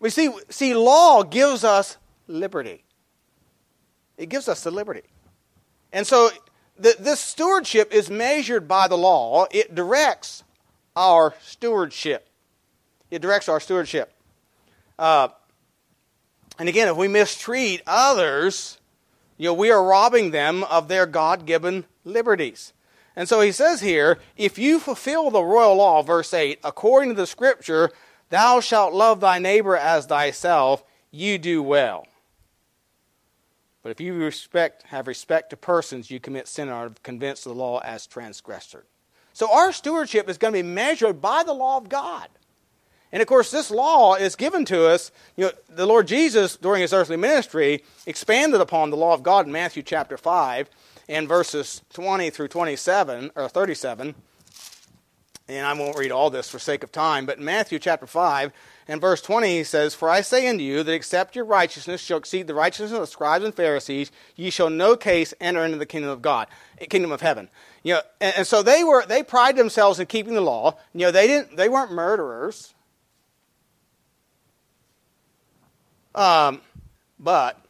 We 0.00 0.10
see, 0.10 0.30
see, 0.48 0.74
law 0.74 1.22
gives 1.24 1.64
us 1.64 1.96
liberty. 2.26 2.84
It 4.16 4.28
gives 4.28 4.48
us 4.48 4.62
the 4.62 4.70
liberty. 4.70 5.02
And 5.92 6.06
so 6.06 6.30
the, 6.78 6.94
this 6.98 7.20
stewardship 7.20 7.92
is 7.92 8.10
measured 8.10 8.68
by 8.68 8.88
the 8.88 8.96
law. 8.96 9.46
It 9.50 9.74
directs 9.74 10.44
our 10.94 11.34
stewardship. 11.42 12.28
It 13.10 13.22
directs 13.22 13.48
our 13.48 13.58
stewardship. 13.58 14.12
Uh, 14.98 15.28
and 16.58 16.68
again, 16.68 16.88
if 16.88 16.96
we 16.96 17.08
mistreat 17.08 17.82
others, 17.86 18.78
you 19.36 19.46
know, 19.46 19.54
we 19.54 19.70
are 19.70 19.82
robbing 19.82 20.32
them 20.32 20.64
of 20.64 20.88
their 20.88 21.06
God 21.06 21.46
given 21.46 21.84
liberties. 22.04 22.72
And 23.14 23.28
so 23.28 23.40
he 23.40 23.52
says 23.52 23.80
here, 23.80 24.18
if 24.36 24.58
you 24.58 24.78
fulfill 24.78 25.30
the 25.30 25.42
royal 25.42 25.76
law, 25.76 26.02
verse 26.02 26.34
8, 26.34 26.60
according 26.64 27.10
to 27.10 27.14
the 27.14 27.26
scripture, 27.26 27.90
thou 28.30 28.60
shalt 28.60 28.92
love 28.94 29.20
thy 29.20 29.38
neighbor 29.38 29.76
as 29.76 30.06
thyself, 30.06 30.84
you 31.10 31.38
do 31.38 31.62
well. 31.62 32.06
But 33.82 33.90
if 33.90 34.00
you 34.00 34.14
respect, 34.14 34.82
have 34.84 35.06
respect 35.06 35.50
to 35.50 35.56
persons, 35.56 36.10
you 36.10 36.20
commit 36.20 36.48
sin 36.48 36.68
and 36.68 36.76
are 36.76 36.92
convinced 37.02 37.46
of 37.46 37.54
the 37.54 37.58
law 37.58 37.80
as 37.80 38.06
transgressor. 38.06 38.84
So 39.32 39.52
our 39.52 39.72
stewardship 39.72 40.28
is 40.28 40.36
going 40.36 40.52
to 40.52 40.62
be 40.62 40.68
measured 40.68 41.20
by 41.20 41.44
the 41.44 41.52
law 41.52 41.76
of 41.76 41.88
God. 41.88 42.28
And 43.12 43.22
of 43.22 43.28
course, 43.28 43.50
this 43.50 43.70
law 43.70 44.14
is 44.14 44.36
given 44.36 44.64
to 44.66 44.86
us. 44.86 45.10
You 45.36 45.46
know, 45.46 45.52
the 45.68 45.86
Lord 45.86 46.06
Jesus, 46.06 46.56
during 46.56 46.82
his 46.82 46.92
earthly 46.92 47.16
ministry, 47.16 47.82
expanded 48.06 48.60
upon 48.60 48.90
the 48.90 48.96
law 48.96 49.14
of 49.14 49.22
God 49.22 49.46
in 49.46 49.52
Matthew 49.52 49.82
chapter 49.82 50.16
5 50.16 50.68
and 51.08 51.26
verses 51.26 51.82
20 51.94 52.30
through 52.30 52.48
27, 52.48 53.30
or 53.34 53.48
37. 53.48 54.14
And 55.50 55.66
I 55.66 55.72
won't 55.72 55.96
read 55.96 56.12
all 56.12 56.28
this 56.28 56.50
for 56.50 56.58
sake 56.58 56.84
of 56.84 56.92
time, 56.92 57.24
but 57.24 57.38
in 57.38 57.44
Matthew 57.44 57.78
chapter 57.78 58.06
5 58.06 58.52
and 58.86 59.00
verse 59.00 59.22
20, 59.22 59.56
he 59.56 59.64
says, 59.64 59.94
For 59.94 60.10
I 60.10 60.20
say 60.20 60.46
unto 60.46 60.62
you 60.62 60.82
that 60.82 60.92
except 60.92 61.34
your 61.34 61.46
righteousness 61.46 62.02
shall 62.02 62.18
exceed 62.18 62.46
the 62.46 62.54
righteousness 62.54 62.92
of 62.92 63.00
the 63.00 63.06
scribes 63.06 63.46
and 63.46 63.54
Pharisees, 63.54 64.12
ye 64.36 64.50
shall 64.50 64.68
no 64.68 64.94
case 64.94 65.32
enter 65.40 65.64
into 65.64 65.78
the 65.78 65.86
kingdom 65.86 66.10
of 66.10 66.20
God, 66.20 66.48
eh, 66.78 66.84
kingdom 66.84 67.12
of 67.12 67.22
heaven. 67.22 67.48
You 67.82 67.94
know, 67.94 68.00
and, 68.20 68.34
and 68.38 68.46
so 68.46 68.62
they 68.62 68.84
were 68.84 69.06
they 69.06 69.22
pride 69.22 69.56
themselves 69.56 69.98
in 69.98 70.06
keeping 70.06 70.34
the 70.34 70.42
law. 70.42 70.76
You 70.92 71.06
know, 71.06 71.10
they 71.10 71.26
didn't 71.26 71.56
they 71.56 71.70
weren't 71.70 71.92
murderers. 71.92 72.74
Um, 76.18 76.60
but 77.20 77.64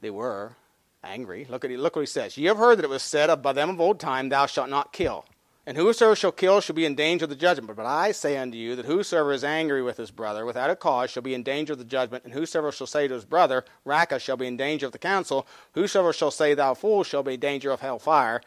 they 0.00 0.10
were 0.10 0.56
angry. 1.04 1.46
Look 1.48 1.64
at 1.64 1.70
look 1.70 1.94
what 1.94 2.02
he 2.02 2.06
says. 2.06 2.36
Ye 2.36 2.46
have 2.46 2.56
heard 2.56 2.78
that 2.78 2.84
it 2.84 2.90
was 2.90 3.04
said 3.04 3.30
of 3.30 3.40
by 3.40 3.52
them 3.52 3.70
of 3.70 3.80
old 3.80 4.00
time, 4.00 4.28
Thou 4.28 4.46
shalt 4.46 4.68
not 4.68 4.92
kill. 4.92 5.24
And 5.66 5.76
whosoever 5.76 6.16
shall 6.16 6.32
kill 6.32 6.60
shall 6.60 6.74
be 6.74 6.84
in 6.84 6.96
danger 6.96 7.26
of 7.26 7.28
the 7.28 7.36
judgment. 7.36 7.76
But 7.76 7.86
I 7.86 8.10
say 8.10 8.36
unto 8.36 8.58
you 8.58 8.74
that 8.74 8.86
whosoever 8.86 9.32
is 9.32 9.44
angry 9.44 9.82
with 9.82 9.98
his 9.98 10.10
brother 10.10 10.44
without 10.44 10.68
a 10.70 10.74
cause 10.74 11.10
shall 11.10 11.22
be 11.22 11.34
in 11.34 11.44
danger 11.44 11.74
of 11.74 11.78
the 11.78 11.84
judgment. 11.84 12.24
And 12.24 12.32
whosoever 12.32 12.72
shall 12.72 12.88
say 12.88 13.06
to 13.06 13.14
his 13.14 13.24
brother, 13.24 13.64
Raca, 13.84 14.18
shall 14.18 14.36
be 14.36 14.48
in 14.48 14.56
danger 14.56 14.86
of 14.86 14.92
the 14.92 14.98
council. 14.98 15.46
Whosoever 15.74 16.12
shall 16.12 16.32
say, 16.32 16.54
Thou 16.54 16.74
fool, 16.74 17.04
shall 17.04 17.22
be 17.22 17.34
in 17.34 17.40
danger 17.40 17.70
of 17.70 17.82
hell 17.82 18.00
fire. 18.00 18.40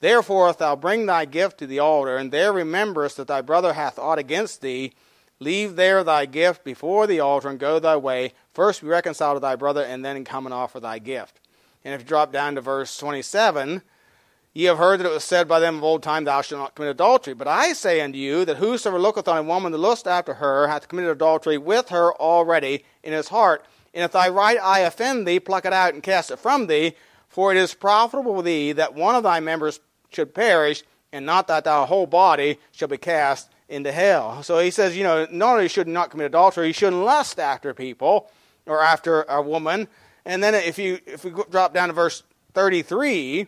Therefore, 0.00 0.48
if 0.48 0.56
thou 0.56 0.76
bring 0.76 1.04
thy 1.04 1.26
gift 1.26 1.58
to 1.58 1.66
the 1.66 1.80
altar, 1.80 2.16
and 2.16 2.32
there 2.32 2.54
rememberest 2.54 3.18
that 3.18 3.26
thy 3.26 3.42
brother 3.42 3.74
hath 3.74 3.98
aught 3.98 4.18
against 4.18 4.62
thee, 4.62 4.94
leave 5.42 5.76
there 5.76 6.04
thy 6.04 6.26
gift 6.26 6.64
before 6.64 7.06
the 7.06 7.20
altar, 7.20 7.48
and 7.48 7.58
go 7.58 7.78
thy 7.78 7.96
way. 7.96 8.32
First 8.52 8.80
be 8.80 8.88
reconciled 8.88 9.36
to 9.36 9.40
thy 9.40 9.56
brother, 9.56 9.82
and 9.82 10.04
then 10.04 10.24
come 10.24 10.46
and 10.46 10.54
offer 10.54 10.80
thy 10.80 10.98
gift. 10.98 11.40
And 11.84 11.94
if 11.94 12.02
you 12.02 12.06
drop 12.06 12.32
down 12.32 12.54
to 12.54 12.60
verse 12.60 12.96
27, 12.96 13.82
Ye 14.54 14.64
have 14.64 14.76
heard 14.76 15.00
that 15.00 15.06
it 15.06 15.12
was 15.12 15.24
said 15.24 15.48
by 15.48 15.60
them 15.60 15.78
of 15.78 15.84
old 15.84 16.02
time, 16.02 16.24
Thou 16.24 16.42
shalt 16.42 16.60
not 16.60 16.74
commit 16.74 16.90
adultery. 16.90 17.32
But 17.32 17.48
I 17.48 17.72
say 17.72 18.02
unto 18.02 18.18
you 18.18 18.44
that 18.44 18.58
whosoever 18.58 18.98
looketh 18.98 19.26
on 19.26 19.38
a 19.38 19.42
woman 19.42 19.72
to 19.72 19.78
lust 19.78 20.06
after 20.06 20.34
her 20.34 20.68
hath 20.68 20.88
committed 20.88 21.10
adultery 21.10 21.56
with 21.56 21.88
her 21.88 22.14
already 22.16 22.84
in 23.02 23.14
his 23.14 23.28
heart. 23.28 23.64
And 23.94 24.04
if 24.04 24.12
thy 24.12 24.28
right 24.28 24.58
eye 24.62 24.80
offend 24.80 25.26
thee, 25.26 25.40
pluck 25.40 25.64
it 25.64 25.72
out 25.72 25.94
and 25.94 26.02
cast 26.02 26.30
it 26.30 26.38
from 26.38 26.66
thee. 26.66 26.94
For 27.28 27.50
it 27.50 27.56
is 27.56 27.72
profitable 27.72 28.34
for 28.34 28.42
thee 28.42 28.72
that 28.72 28.94
one 28.94 29.14
of 29.14 29.22
thy 29.22 29.40
members 29.40 29.80
should 30.10 30.34
perish, 30.34 30.82
and 31.12 31.24
not 31.24 31.46
that 31.46 31.64
thy 31.64 31.86
whole 31.86 32.06
body 32.06 32.58
shall 32.72 32.88
be 32.88 32.98
cast 32.98 33.48
into 33.72 33.90
hell. 33.90 34.42
So 34.42 34.58
he 34.58 34.70
says, 34.70 34.96
you 34.96 35.02
know, 35.02 35.26
not 35.30 35.54
only 35.54 35.68
should 35.68 35.88
not 35.88 36.10
commit 36.10 36.26
adultery, 36.26 36.68
you 36.68 36.72
shouldn't 36.72 37.02
lust 37.02 37.40
after 37.40 37.72
people 37.74 38.30
or 38.66 38.82
after 38.82 39.22
a 39.22 39.40
woman. 39.42 39.88
And 40.24 40.42
then 40.42 40.54
if 40.54 40.78
you 40.78 40.98
if 41.06 41.24
we 41.24 41.32
drop 41.50 41.74
down 41.74 41.88
to 41.88 41.94
verse 41.94 42.22
33, 42.54 43.46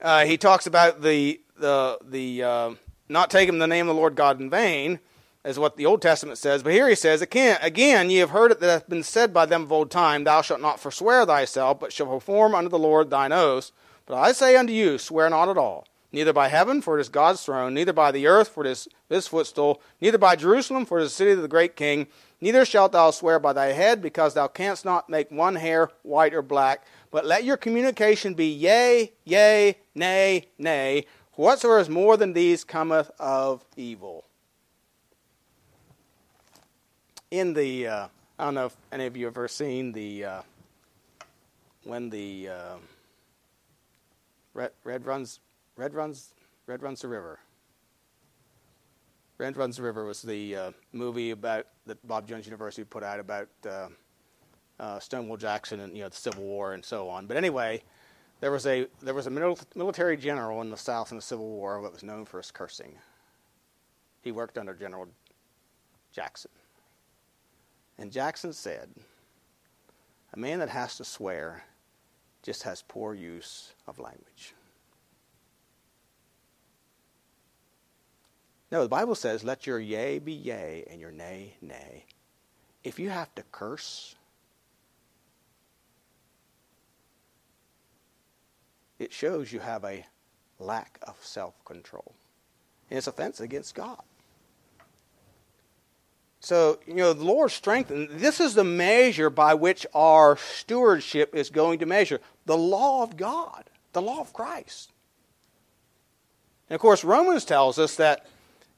uh, 0.00 0.24
he 0.24 0.38
talks 0.38 0.66
about 0.66 1.02
the 1.02 1.40
the 1.58 1.98
the 2.02 2.42
uh, 2.42 2.70
not 3.08 3.30
taking 3.30 3.58
the 3.58 3.66
name 3.66 3.88
of 3.88 3.94
the 3.94 4.00
Lord 4.00 4.14
God 4.14 4.40
in 4.40 4.48
vain, 4.48 5.00
is 5.44 5.58
what 5.58 5.76
the 5.76 5.86
Old 5.86 6.00
Testament 6.00 6.38
says. 6.38 6.62
But 6.62 6.72
here 6.72 6.88
he 6.88 6.94
says 6.94 7.20
again, 7.20 7.58
again, 7.60 8.10
ye 8.10 8.18
have 8.18 8.30
heard 8.30 8.52
it 8.52 8.60
that 8.60 8.70
hath 8.70 8.88
been 8.88 9.02
said 9.02 9.34
by 9.34 9.46
them 9.46 9.62
of 9.62 9.72
old 9.72 9.90
time, 9.90 10.24
Thou 10.24 10.42
shalt 10.42 10.60
not 10.60 10.80
forswear 10.80 11.26
thyself, 11.26 11.80
but 11.80 11.92
shall 11.92 12.06
perform 12.06 12.54
unto 12.54 12.70
the 12.70 12.78
Lord 12.78 13.10
thine 13.10 13.32
oaths. 13.32 13.72
But 14.06 14.16
I 14.16 14.32
say 14.32 14.56
unto 14.56 14.72
you, 14.72 14.98
swear 14.98 15.30
not 15.30 15.48
at 15.48 15.58
all, 15.58 15.86
neither 16.12 16.32
by 16.32 16.48
heaven, 16.48 16.82
for 16.82 16.98
it 16.98 17.00
is 17.00 17.08
God's 17.08 17.42
throne, 17.42 17.74
neither 17.74 17.92
by 17.92 18.12
the 18.12 18.26
earth, 18.26 18.48
for 18.48 18.64
it 18.64 18.70
is 18.70 18.88
his 19.08 19.26
footstool, 19.26 19.80
neither 20.00 20.18
by 20.18 20.36
Jerusalem, 20.36 20.84
for 20.84 20.98
it 20.98 21.04
is 21.04 21.10
the 21.10 21.16
city 21.16 21.30
of 21.32 21.42
the 21.42 21.48
great 21.48 21.74
King. 21.74 22.06
Neither 22.40 22.64
shalt 22.64 22.92
thou 22.92 23.10
swear 23.10 23.38
by 23.38 23.52
thy 23.52 23.72
head, 23.72 24.02
because 24.02 24.34
thou 24.34 24.48
canst 24.48 24.84
not 24.84 25.08
make 25.08 25.30
one 25.30 25.54
hair 25.54 25.90
white 26.02 26.34
or 26.34 26.42
black. 26.42 26.84
But 27.10 27.26
let 27.26 27.44
your 27.44 27.56
communication 27.56 28.34
be 28.34 28.46
yea, 28.46 29.12
yea, 29.24 29.76
nay, 29.94 30.48
nay. 30.58 31.06
Whatsoever 31.34 31.78
is 31.78 31.88
more 31.88 32.16
than 32.16 32.32
these 32.32 32.64
cometh 32.64 33.10
of 33.18 33.64
evil. 33.76 34.24
In 37.30 37.54
the, 37.54 37.86
uh, 37.86 38.08
I 38.38 38.44
don't 38.44 38.54
know 38.54 38.66
if 38.66 38.76
any 38.90 39.06
of 39.06 39.16
you 39.16 39.26
have 39.26 39.36
ever 39.36 39.48
seen 39.48 39.92
the, 39.92 40.24
uh, 40.24 40.42
when 41.84 42.10
the 42.10 42.48
uh, 42.48 42.76
red, 44.52 44.72
red 44.84 45.06
runs, 45.06 45.40
red 45.82 45.94
runs, 45.94 46.32
red 46.68 46.80
runs 46.80 47.00
the 47.00 47.08
river. 47.08 47.40
Red 49.38 49.56
Runs 49.56 49.78
the 49.78 49.82
River 49.82 50.04
was 50.04 50.22
the 50.22 50.54
uh, 50.54 50.70
movie 50.92 51.32
about 51.32 51.66
that 51.86 52.06
Bob 52.06 52.28
Jones 52.28 52.46
University 52.46 52.84
put 52.84 53.02
out 53.02 53.18
about 53.18 53.48
uh, 53.68 53.88
uh, 54.78 55.00
Stonewall 55.00 55.36
Jackson 55.36 55.80
and 55.80 55.96
you 55.96 56.04
know 56.04 56.08
the 56.08 56.14
Civil 56.14 56.44
War 56.44 56.74
and 56.74 56.84
so 56.84 57.08
on. 57.08 57.26
But 57.26 57.36
anyway, 57.36 57.82
there 58.38 58.52
was 58.52 58.64
a 58.68 58.86
there 59.02 59.14
was 59.14 59.26
a 59.26 59.30
military 59.30 60.16
general 60.16 60.60
in 60.60 60.70
the 60.70 60.76
South 60.76 61.10
in 61.10 61.16
the 61.16 61.22
Civil 61.22 61.48
War 61.48 61.82
that 61.82 61.92
was 61.92 62.04
known 62.04 62.24
for 62.24 62.36
his 62.36 62.52
cursing. 62.52 62.94
He 64.20 64.30
worked 64.30 64.58
under 64.58 64.74
General 64.74 65.08
Jackson, 66.12 66.52
and 67.98 68.12
Jackson 68.12 68.52
said, 68.52 68.90
"A 70.32 70.38
man 70.38 70.60
that 70.60 70.68
has 70.68 70.96
to 70.98 71.04
swear 71.04 71.64
just 72.44 72.62
has 72.62 72.84
poor 72.86 73.12
use 73.12 73.72
of 73.88 73.98
language." 73.98 74.54
No, 78.72 78.82
the 78.82 78.88
Bible 78.88 79.14
says, 79.14 79.44
"Let 79.44 79.66
your 79.66 79.78
yea 79.78 80.18
be 80.18 80.32
yea 80.32 80.84
and 80.90 81.00
your 81.00 81.12
nay 81.12 81.54
nay." 81.60 82.06
If 82.82 82.98
you 82.98 83.10
have 83.10 83.32
to 83.36 83.44
curse 83.52 84.16
it 89.02 89.12
shows 89.12 89.52
you 89.52 89.60
have 89.60 89.84
a 89.84 90.06
lack 90.58 90.98
of 91.02 91.16
self 91.20 91.62
control. 91.64 92.14
And 92.88 92.98
it's 92.98 93.06
offense 93.06 93.40
against 93.40 93.74
God. 93.74 94.02
So, 96.40 96.80
you 96.86 96.94
know, 96.94 97.12
the 97.12 97.24
Lord 97.24 97.50
strengthened. 97.50 98.08
This 98.10 98.40
is 98.40 98.54
the 98.54 98.64
measure 98.64 99.30
by 99.30 99.54
which 99.54 99.86
our 99.94 100.36
stewardship 100.36 101.34
is 101.34 101.50
going 101.50 101.78
to 101.80 101.86
measure 101.86 102.20
the 102.46 102.56
law 102.56 103.02
of 103.02 103.16
God, 103.16 103.64
the 103.92 104.02
law 104.02 104.20
of 104.20 104.32
Christ. 104.32 104.90
And 106.68 106.74
of 106.74 106.80
course, 106.80 107.04
Romans 107.04 107.44
tells 107.44 107.78
us 107.78 107.96
that, 107.96 108.26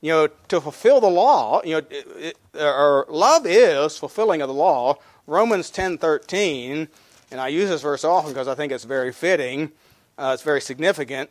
you 0.04 0.10
know, 0.10 0.26
to 0.48 0.60
fulfill 0.60 1.00
the 1.00 1.08
law, 1.08 1.62
you 1.64 1.76
know, 1.80 1.82
it, 1.88 2.36
or 2.52 3.06
love 3.08 3.46
is 3.46 3.96
fulfilling 3.96 4.42
of 4.42 4.48
the 4.48 4.54
law. 4.54 4.98
Romans 5.26 5.70
10:13, 5.70 6.88
and 7.30 7.40
I 7.40 7.48
use 7.48 7.70
this 7.70 7.80
verse 7.80 8.04
often 8.04 8.30
because 8.30 8.46
I 8.46 8.54
think 8.54 8.70
it's 8.70 8.84
very 8.84 9.14
fitting. 9.14 9.72
Uh, 10.18 10.32
it's 10.34 10.42
very 10.42 10.60
significant. 10.60 11.30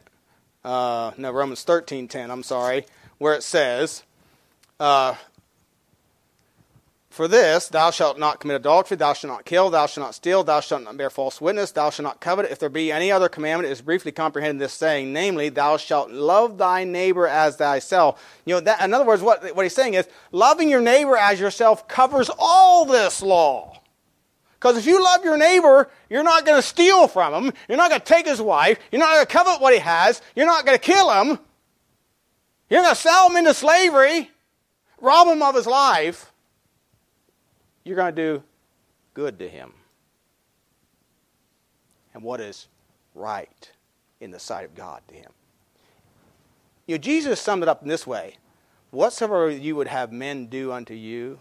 Uh, 0.66 1.12
no, 1.18 1.30
Romans 1.30 1.64
13:10. 1.64 2.32
I'm 2.32 2.42
sorry, 2.42 2.88
where 3.20 3.36
it 3.36 3.44
says, 3.44 4.02
uh, 4.80 5.18
"For 7.14 7.28
this 7.28 7.68
thou 7.68 7.92
shalt 7.92 8.18
not 8.18 8.40
commit 8.40 8.56
adultery, 8.56 8.98
thou 8.98 9.14
shalt 9.14 9.32
not 9.32 9.46
kill, 9.46 9.70
thou 9.70 9.86
shalt 9.86 10.04
not 10.04 10.16
steal, 10.16 10.44
thou 10.44 10.62
shalt 10.62 10.82
not 10.82 10.98
bear 10.98 11.12
false 11.12 11.40
witness, 11.40 11.70
thou 11.70 11.92
shalt 11.92 12.06
not 12.06 12.20
covet. 12.20 12.50
If 12.50 12.58
there 12.58 12.70
be 12.70 12.92
any 12.92 13.12
other 13.12 13.30
commandment, 13.30 13.70
it 13.70 13.72
is 13.72 13.84
briefly 13.84 14.12
comprehended 14.12 14.56
in 14.56 14.58
this 14.58 14.74
saying, 14.74 15.14
namely, 15.14 15.50
thou 15.50 15.78
shalt 15.78 16.10
love 16.10 16.58
thy 16.58 16.86
neighbor 16.86 17.28
as 17.28 17.58
thyself." 17.58 18.20
You 18.46 18.56
know, 18.56 18.62
that, 18.62 18.82
in 18.82 18.96
other 18.96 19.06
words, 19.06 19.22
what 19.22 19.56
what 19.56 19.62
he's 19.62 19.76
saying 19.76 19.94
is, 19.94 20.08
loving 20.32 20.70
your 20.70 20.82
neighbor 20.82 21.16
as 21.16 21.40
yourself 21.40 21.88
covers 21.88 22.32
all 22.40 22.84
this 22.86 23.22
law. 23.22 23.80
Because 24.56 24.76
if 24.76 24.88
you 24.88 25.04
love 25.04 25.24
your 25.24 25.38
neighbor, 25.38 25.92
you're 26.10 26.24
not 26.24 26.46
going 26.46 26.58
to 26.58 26.68
steal 26.68 27.08
from 27.08 27.34
him. 27.34 27.54
You're 27.70 27.78
not 27.78 27.90
going 27.90 28.02
to 28.02 28.08
take 28.08 28.26
his 28.26 28.42
wife. 28.42 28.80
You're 28.92 29.02
not 29.02 29.14
going 29.14 29.26
to 29.28 29.32
covet 29.32 29.62
what 29.62 29.74
he 29.74 29.80
has. 29.80 30.20
You're 30.36 30.48
not 30.48 30.66
going 30.66 30.80
to 30.80 30.84
kill 30.84 31.12
him. 31.12 31.38
You're 32.72 32.82
going 32.82 32.96
to 32.96 33.00
sell 33.00 33.30
him 33.30 33.36
into 33.36 33.54
slavery, 33.54 34.32
rob 35.00 35.28
him 35.28 35.44
of 35.44 35.54
his 35.54 35.68
life. 35.68 36.32
You're 37.84 37.96
going 37.96 38.16
to 38.16 38.22
do 38.22 38.44
good 39.14 39.40
to 39.40 39.50
him. 39.50 39.74
And 42.14 42.24
what 42.24 42.40
is 42.40 42.68
right 43.16 43.72
in 44.22 44.32
the 44.32 44.40
sight 44.40 44.66
of 44.66 44.76
God 44.76 45.02
to 45.08 45.16
him. 45.16 45.32
You 46.88 46.96
know, 46.96 47.00
Jesus 47.00 47.40
summed 47.42 47.64
it 47.64 47.70
up 47.70 47.82
in 47.82 47.88
this 47.88 48.08
way 48.08 48.38
Whatsoever 48.92 49.50
you 49.50 49.76
would 49.76 49.88
have 49.88 50.12
men 50.12 50.46
do 50.46 50.72
unto 50.72 50.94
you, 50.94 51.40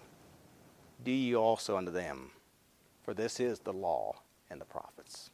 do 1.05 1.11
ye 1.11 1.35
also 1.37 1.77
unto 1.77 1.91
them 1.91 2.31
for 3.03 3.15
this 3.15 3.41
is 3.41 3.59
the 3.61 3.73
law 3.73 4.15
and 4.51 4.61
the 4.61 4.65
prophets. 4.65 5.31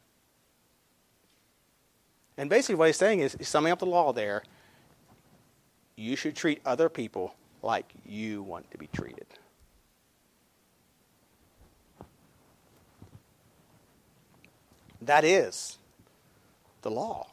And 2.37 2.49
basically, 2.49 2.75
what 2.75 2.87
he's 2.87 2.97
saying 2.97 3.19
is, 3.19 3.35
he's 3.37 3.47
summing 3.47 3.71
up 3.71 3.79
the 3.79 3.85
law 3.85 4.13
there, 4.13 4.43
you 5.95 6.15
should 6.15 6.35
treat 6.35 6.61
other 6.65 6.89
people 6.89 7.35
like 7.61 7.91
you 8.05 8.41
want 8.41 8.71
to 8.71 8.77
be 8.77 8.87
treated. 8.87 9.27
That 15.01 15.23
is 15.23 15.77
the 16.81 16.91
law, 16.91 17.27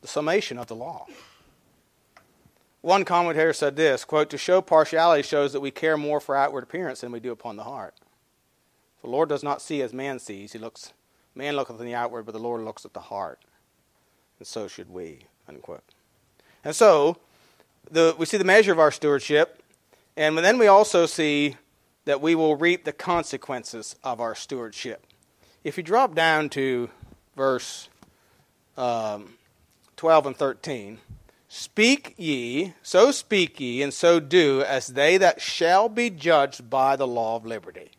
the 0.00 0.08
summation 0.08 0.58
of 0.58 0.66
the 0.66 0.76
law. 0.76 1.06
One 2.80 3.04
commentator 3.04 3.52
said 3.52 3.76
this 3.76 4.04
quote, 4.04 4.30
To 4.30 4.38
show 4.38 4.60
partiality 4.60 5.22
shows 5.22 5.52
that 5.52 5.60
we 5.60 5.70
care 5.70 5.96
more 5.96 6.20
for 6.20 6.36
outward 6.36 6.64
appearance 6.64 7.00
than 7.00 7.12
we 7.12 7.20
do 7.20 7.32
upon 7.32 7.56
the 7.56 7.64
heart. 7.64 7.94
The 9.02 9.08
Lord 9.08 9.28
does 9.28 9.42
not 9.42 9.62
see 9.62 9.82
as 9.82 9.92
man 9.92 10.18
sees. 10.18 10.52
He 10.52 10.58
looks, 10.58 10.92
man 11.34 11.56
looketh 11.56 11.80
in 11.80 11.86
the 11.86 11.94
outward, 11.94 12.24
but 12.26 12.32
the 12.32 12.38
Lord 12.38 12.62
looks 12.62 12.84
at 12.84 12.92
the 12.92 13.00
heart. 13.00 13.40
And 14.38 14.46
so 14.46 14.68
should 14.68 14.90
we. 14.90 15.26
Unquote. 15.48 15.84
And 16.64 16.74
so, 16.74 17.18
the, 17.90 18.14
we 18.18 18.26
see 18.26 18.36
the 18.36 18.44
measure 18.44 18.72
of 18.72 18.78
our 18.78 18.90
stewardship, 18.90 19.62
and 20.16 20.38
then 20.38 20.58
we 20.58 20.66
also 20.66 21.06
see 21.06 21.56
that 22.06 22.20
we 22.20 22.34
will 22.34 22.56
reap 22.56 22.84
the 22.84 22.92
consequences 22.92 23.96
of 24.02 24.20
our 24.20 24.34
stewardship. 24.34 25.06
If 25.64 25.76
you 25.78 25.82
drop 25.82 26.14
down 26.14 26.50
to 26.50 26.90
verse 27.34 27.88
um, 28.76 29.34
12 29.96 30.26
and 30.26 30.36
13, 30.36 30.98
Speak 31.56 32.14
ye, 32.16 32.74
so 32.82 33.12
speak 33.12 33.60
ye, 33.60 33.80
and 33.80 33.94
so 33.94 34.18
do, 34.18 34.62
as 34.62 34.88
they 34.88 35.16
that 35.18 35.40
shall 35.40 35.88
be 35.88 36.10
judged 36.10 36.68
by 36.68 36.96
the 36.96 37.06
law 37.06 37.36
of 37.36 37.46
liberty. 37.46 37.92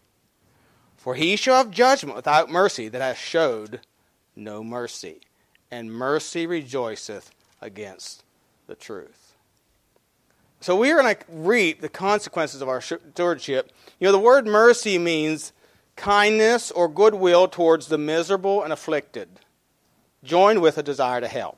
For 0.97 1.15
he 1.15 1.37
shall 1.37 1.55
have 1.55 1.71
judgment 1.71 2.17
without 2.17 2.51
mercy 2.51 2.89
that 2.89 3.01
hath 3.01 3.17
showed 3.17 3.79
no 4.35 4.61
mercy, 4.61 5.21
and 5.71 5.93
mercy 5.93 6.45
rejoiceth 6.45 7.31
against 7.61 8.25
the 8.67 8.75
truth. 8.75 9.37
So 10.59 10.75
we 10.75 10.91
are 10.91 11.01
going 11.01 11.15
to 11.15 11.23
reap 11.29 11.79
the 11.79 11.87
consequences 11.87 12.61
of 12.61 12.67
our 12.67 12.81
stewardship. 12.81 13.71
You 14.01 14.07
know, 14.07 14.11
the 14.11 14.19
word 14.19 14.45
mercy 14.45 14.97
means 14.97 15.53
kindness 15.95 16.71
or 16.71 16.87
goodwill 16.87 17.47
towards 17.47 17.87
the 17.87 17.97
miserable 17.97 18.63
and 18.63 18.73
afflicted, 18.73 19.27
joined 20.23 20.61
with 20.61 20.77
a 20.77 20.83
desire 20.83 21.21
to 21.21 21.27
help. 21.27 21.57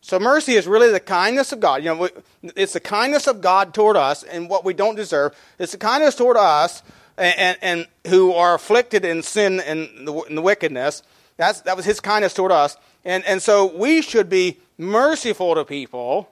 So 0.00 0.18
mercy 0.18 0.52
is 0.52 0.66
really 0.66 0.90
the 0.90 1.00
kindness 1.00 1.52
of 1.52 1.60
God. 1.60 1.82
You 1.82 1.94
know, 1.94 2.08
it's 2.42 2.74
the 2.74 2.80
kindness 2.80 3.26
of 3.26 3.40
God 3.40 3.72
toward 3.72 3.96
us 3.96 4.22
and 4.22 4.50
what 4.50 4.62
we 4.62 4.74
don't 4.74 4.96
deserve. 4.96 5.34
It's 5.58 5.72
the 5.72 5.78
kindness 5.78 6.14
toward 6.14 6.36
us 6.36 6.82
and, 7.16 7.38
and, 7.38 7.58
and 7.62 7.86
who 8.08 8.32
are 8.34 8.54
afflicted 8.54 9.04
in 9.06 9.22
sin 9.22 9.60
and 9.60 10.06
the, 10.06 10.12
and 10.12 10.36
the 10.36 10.42
wickedness. 10.42 11.02
That's, 11.38 11.62
that 11.62 11.76
was 11.76 11.86
his 11.86 12.00
kindness 12.00 12.34
toward 12.34 12.52
us. 12.52 12.76
And, 13.04 13.24
and 13.24 13.40
so 13.40 13.74
we 13.74 14.02
should 14.02 14.28
be 14.28 14.58
merciful 14.76 15.54
to 15.54 15.64
people, 15.64 16.30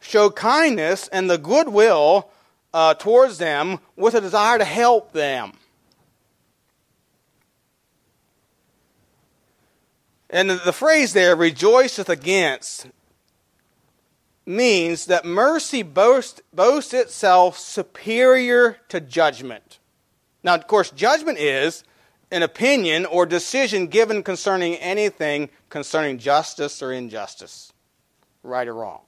show 0.00 0.30
kindness 0.30 1.08
and 1.08 1.28
the 1.28 1.38
goodwill 1.38 2.30
uh, 2.72 2.94
towards 2.94 3.36
them 3.36 3.78
with 3.94 4.14
a 4.14 4.22
desire 4.22 4.56
to 4.56 4.64
help 4.64 5.12
them. 5.12 5.52
And 10.32 10.48
the 10.48 10.72
phrase 10.72 11.12
there, 11.12 11.36
rejoiceth 11.36 12.08
against, 12.08 12.86
means 14.46 15.04
that 15.06 15.26
mercy 15.26 15.82
boasts, 15.82 16.40
boasts 16.54 16.94
itself 16.94 17.58
superior 17.58 18.78
to 18.88 18.98
judgment. 18.98 19.78
Now, 20.42 20.54
of 20.54 20.66
course, 20.66 20.90
judgment 20.90 21.38
is 21.38 21.84
an 22.30 22.42
opinion 22.42 23.04
or 23.04 23.26
decision 23.26 23.88
given 23.88 24.22
concerning 24.22 24.76
anything 24.76 25.50
concerning 25.68 26.16
justice 26.16 26.82
or 26.82 26.92
injustice, 26.92 27.70
right 28.42 28.66
or 28.66 28.74
wrong. 28.74 29.02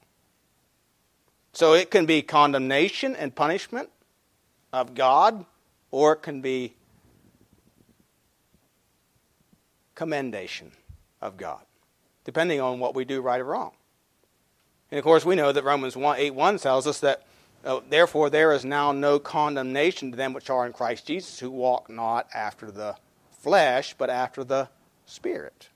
So 1.54 1.72
it 1.72 1.90
can 1.90 2.04
be 2.04 2.20
condemnation 2.20 3.16
and 3.16 3.34
punishment 3.34 3.88
of 4.74 4.94
God, 4.94 5.46
or 5.90 6.12
it 6.12 6.22
can 6.22 6.42
be 6.42 6.74
commendation 9.94 10.72
of 11.24 11.36
God, 11.38 11.62
depending 12.24 12.60
on 12.60 12.78
what 12.78 12.94
we 12.94 13.04
do 13.04 13.20
right 13.20 13.40
or 13.40 13.44
wrong. 13.44 13.72
And 14.90 14.98
of 14.98 15.04
course, 15.04 15.24
we 15.24 15.34
know 15.34 15.50
that 15.50 15.64
Romans 15.64 15.96
1, 15.96 16.18
8 16.18 16.30
1 16.34 16.58
tells 16.58 16.86
us 16.86 17.00
that 17.00 17.24
uh, 17.64 17.80
therefore 17.88 18.30
there 18.30 18.52
is 18.52 18.64
now 18.64 18.92
no 18.92 19.18
condemnation 19.18 20.10
to 20.10 20.16
them 20.16 20.34
which 20.34 20.50
are 20.50 20.66
in 20.66 20.72
Christ 20.72 21.06
Jesus, 21.06 21.40
who 21.40 21.50
walk 21.50 21.88
not 21.88 22.28
after 22.34 22.70
the 22.70 22.94
flesh, 23.40 23.94
but 23.96 24.10
after 24.10 24.44
the 24.44 24.68
Spirit. 25.06 25.68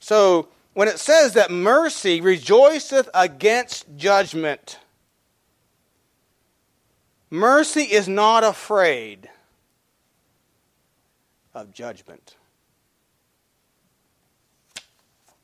So, 0.00 0.48
when 0.72 0.88
it 0.88 0.98
says 0.98 1.34
that 1.34 1.50
mercy 1.50 2.20
rejoiceth 2.20 3.08
against 3.14 3.86
judgment, 3.96 4.78
mercy 7.30 7.82
is 7.82 8.08
not 8.08 8.44
afraid 8.44 9.30
of 11.54 11.72
judgment. 11.72 12.36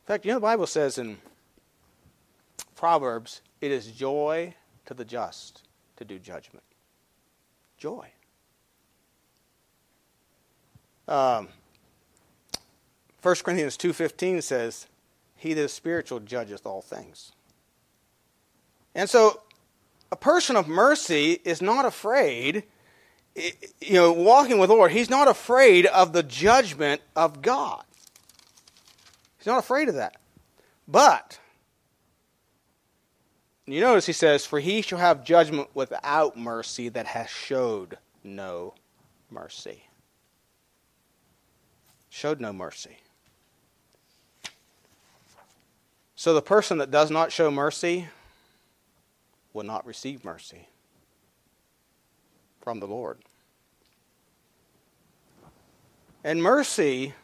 fact, 0.11 0.25
you 0.25 0.31
know 0.31 0.37
the 0.37 0.41
Bible 0.41 0.67
says 0.67 0.97
in 0.97 1.17
Proverbs, 2.75 3.41
it 3.61 3.71
is 3.71 3.87
joy 3.87 4.55
to 4.85 4.93
the 4.93 5.05
just 5.05 5.63
to 5.95 6.03
do 6.03 6.19
judgment. 6.19 6.65
Joy. 7.77 8.09
Um, 11.07 11.47
1 13.21 13.35
Corinthians 13.35 13.77
2.15 13.77 14.43
says, 14.43 14.87
He 15.37 15.53
that 15.53 15.61
is 15.61 15.71
spiritual 15.71 16.19
judgeth 16.19 16.65
all 16.65 16.81
things. 16.81 17.31
And 18.93 19.09
so 19.09 19.41
a 20.11 20.17
person 20.17 20.57
of 20.57 20.67
mercy 20.67 21.39
is 21.45 21.61
not 21.61 21.85
afraid, 21.85 22.63
you 23.35 23.93
know, 23.93 24.11
walking 24.11 24.59
with 24.59 24.67
the 24.67 24.75
Lord, 24.75 24.91
he's 24.91 25.09
not 25.09 25.29
afraid 25.29 25.85
of 25.85 26.11
the 26.11 26.23
judgment 26.23 27.01
of 27.15 27.41
God. 27.41 27.85
He's 29.41 29.47
not 29.47 29.59
afraid 29.59 29.89
of 29.89 29.95
that. 29.95 30.15
But, 30.87 31.39
you 33.65 33.81
notice 33.81 34.05
he 34.05 34.13
says, 34.13 34.45
For 34.45 34.59
he 34.59 34.81
shall 34.81 34.99
have 34.99 35.25
judgment 35.25 35.69
without 35.73 36.37
mercy 36.37 36.87
that 36.89 37.07
has 37.07 37.29
showed 37.29 37.97
no 38.23 38.75
mercy 39.29 39.83
showed 42.11 42.41
no 42.41 42.53
mercy. 42.53 42.97
So 46.15 46.35
the 46.35 46.41
person 46.41 46.77
that 46.77 46.91
does 46.91 47.09
not 47.09 47.31
show 47.31 47.49
mercy 47.49 48.09
will 49.53 49.63
not 49.63 49.87
receive 49.87 50.23
mercy 50.23 50.67
from 52.61 52.79
the 52.79 52.85
Lord. 52.85 53.17
And 56.23 56.43
mercy, 56.43 57.15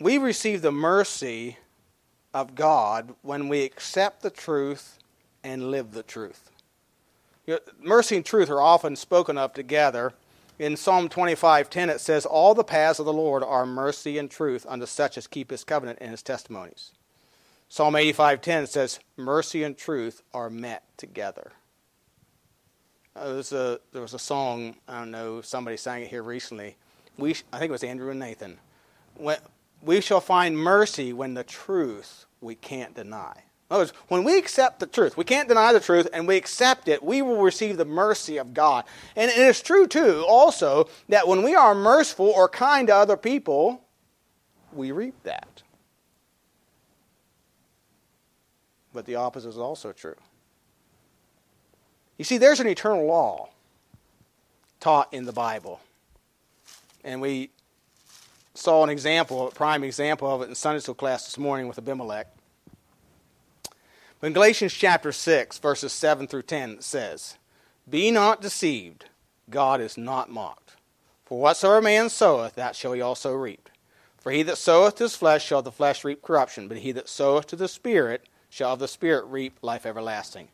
we 0.00 0.18
receive 0.18 0.62
the 0.62 0.72
mercy 0.72 1.58
of 2.32 2.54
God 2.54 3.14
when 3.22 3.48
we 3.48 3.64
accept 3.64 4.22
the 4.22 4.30
truth 4.30 4.98
and 5.42 5.70
live 5.70 5.92
the 5.92 6.02
truth. 6.02 6.50
Mercy 7.80 8.16
and 8.16 8.24
truth 8.24 8.50
are 8.50 8.60
often 8.60 8.94
spoken 8.94 9.38
of 9.38 9.54
together 9.54 10.12
in 10.58 10.76
Psalm 10.76 11.08
25:10 11.08 11.88
it 11.88 12.00
says 12.00 12.26
all 12.26 12.54
the 12.54 12.64
paths 12.64 12.98
of 12.98 13.06
the 13.06 13.12
Lord 13.12 13.42
are 13.42 13.64
mercy 13.64 14.18
and 14.18 14.30
truth 14.30 14.66
unto 14.68 14.86
such 14.86 15.16
as 15.16 15.26
keep 15.26 15.50
his 15.50 15.64
covenant 15.64 15.98
and 16.00 16.10
his 16.10 16.22
testimonies. 16.22 16.92
Psalm 17.68 17.94
85:10 17.94 18.66
says 18.66 19.00
mercy 19.16 19.62
and 19.62 19.76
truth 19.76 20.22
are 20.34 20.50
met 20.50 20.84
together. 20.96 21.52
Uh, 23.14 23.26
there, 23.26 23.36
was 23.36 23.52
a, 23.52 23.80
there 23.92 24.02
was 24.02 24.14
a 24.14 24.18
song, 24.18 24.76
I 24.86 25.00
don't 25.00 25.10
know, 25.10 25.40
somebody 25.40 25.76
sang 25.76 26.02
it 26.02 26.08
here 26.08 26.22
recently. 26.22 26.76
We, 27.16 27.30
I 27.52 27.58
think 27.58 27.70
it 27.70 27.72
was 27.72 27.82
Andrew 27.82 28.10
and 28.10 28.20
Nathan. 28.20 28.58
When, 29.14 29.38
we 29.82 30.00
shall 30.00 30.20
find 30.20 30.56
mercy 30.58 31.12
when 31.12 31.34
the 31.34 31.44
truth 31.44 32.26
we 32.40 32.54
can't 32.54 32.94
deny. 32.94 33.32
In 33.70 33.74
other 33.74 33.82
words, 33.82 33.92
when 34.08 34.24
we 34.24 34.38
accept 34.38 34.80
the 34.80 34.86
truth, 34.86 35.16
we 35.16 35.24
can't 35.24 35.48
deny 35.48 35.74
the 35.74 35.80
truth, 35.80 36.08
and 36.12 36.26
we 36.26 36.36
accept 36.36 36.88
it, 36.88 37.02
we 37.02 37.20
will 37.20 37.42
receive 37.42 37.76
the 37.76 37.84
mercy 37.84 38.38
of 38.38 38.54
God. 38.54 38.84
And 39.14 39.30
it 39.30 39.36
is 39.36 39.60
true, 39.60 39.86
too, 39.86 40.24
also, 40.26 40.88
that 41.10 41.28
when 41.28 41.42
we 41.42 41.54
are 41.54 41.74
merciful 41.74 42.30
or 42.30 42.48
kind 42.48 42.88
to 42.88 42.94
other 42.94 43.16
people, 43.16 43.82
we 44.72 44.90
reap 44.90 45.22
that. 45.24 45.62
But 48.94 49.04
the 49.04 49.16
opposite 49.16 49.50
is 49.50 49.58
also 49.58 49.92
true. 49.92 50.16
You 52.16 52.24
see, 52.24 52.38
there's 52.38 52.60
an 52.60 52.66
eternal 52.66 53.04
law 53.04 53.50
taught 54.80 55.12
in 55.12 55.24
the 55.24 55.32
Bible. 55.32 55.80
And 57.04 57.20
we 57.20 57.50
saw 58.58 58.82
an 58.82 58.90
example, 58.90 59.48
a 59.48 59.50
prime 59.50 59.84
example 59.84 60.32
of 60.32 60.42
it 60.42 60.48
in 60.48 60.54
Sunday 60.54 60.80
school 60.80 60.94
class 60.94 61.24
this 61.24 61.38
morning 61.38 61.68
with 61.68 61.78
Abimelech. 61.78 62.26
But 64.20 64.26
in 64.26 64.32
Galatians 64.32 64.72
chapter 64.72 65.12
6, 65.12 65.58
verses 65.58 65.92
7 65.92 66.26
through 66.26 66.42
10, 66.42 66.70
it 66.70 66.82
says, 66.82 67.38
Be 67.88 68.10
not 68.10 68.40
deceived, 68.40 69.06
God 69.48 69.80
is 69.80 69.96
not 69.96 70.30
mocked. 70.30 70.72
For 71.24 71.38
whatsoever 71.38 71.80
man 71.80 72.08
soweth, 72.08 72.54
that 72.56 72.74
shall 72.74 72.92
he 72.92 73.00
also 73.00 73.32
reap. 73.32 73.68
For 74.18 74.32
he 74.32 74.42
that 74.42 74.58
soweth 74.58 74.96
to 74.96 75.04
his 75.04 75.14
flesh 75.14 75.44
shall 75.44 75.62
the 75.62 75.70
flesh 75.70 76.02
reap 76.02 76.22
corruption, 76.22 76.66
but 76.66 76.78
he 76.78 76.90
that 76.92 77.08
soweth 77.08 77.46
to 77.48 77.56
the 77.56 77.68
Spirit 77.68 78.24
shall 78.50 78.76
the 78.76 78.88
Spirit 78.88 79.24
reap 79.26 79.58
life 79.62 79.86
everlasting. 79.86 80.48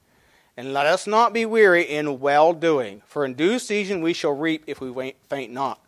And 0.57 0.73
let 0.73 0.87
us 0.87 1.07
not 1.07 1.33
be 1.33 1.47
weary 1.47 1.83
in 1.83 2.21
well 2.21 2.53
doing, 2.53 3.03
for 3.07 3.25
in 3.25 3.35
due 3.35 3.59
season 3.59 4.03
we 4.03 4.13
shall 4.13 4.33
reap 4.33 4.65
if 4.67 4.81
we 4.81 5.15
faint 5.29 5.53
not. 5.53 5.84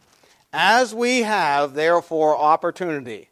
As 0.59 0.95
we 0.95 1.21
have 1.21 1.75
therefore 1.75 2.35
opportunity, 2.35 3.29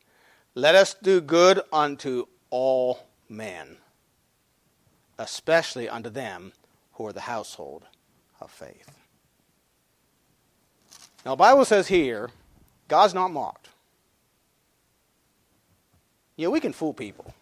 let 0.55 0.75
us 0.75 0.93
do 0.93 1.22
good 1.22 1.62
unto 1.72 2.27
all 2.51 3.07
men, 3.31 3.79
especially 5.18 5.89
unto 5.89 6.11
them 6.11 6.53
who 6.93 7.07
are 7.07 7.14
the 7.14 7.22
household 7.22 7.85
of 8.43 8.51
faith. 8.51 8.91
Now, 11.25 11.31
the 11.31 11.37
Bible 11.37 11.64
says 11.64 11.89
here, 11.89 12.29
God's 12.89 13.14
not 13.14 13.29
mocked. 13.29 13.70
Know, 16.37 16.51
we 16.51 16.61
can 16.61 16.75
fool 16.75 16.93
people, 16.93 17.33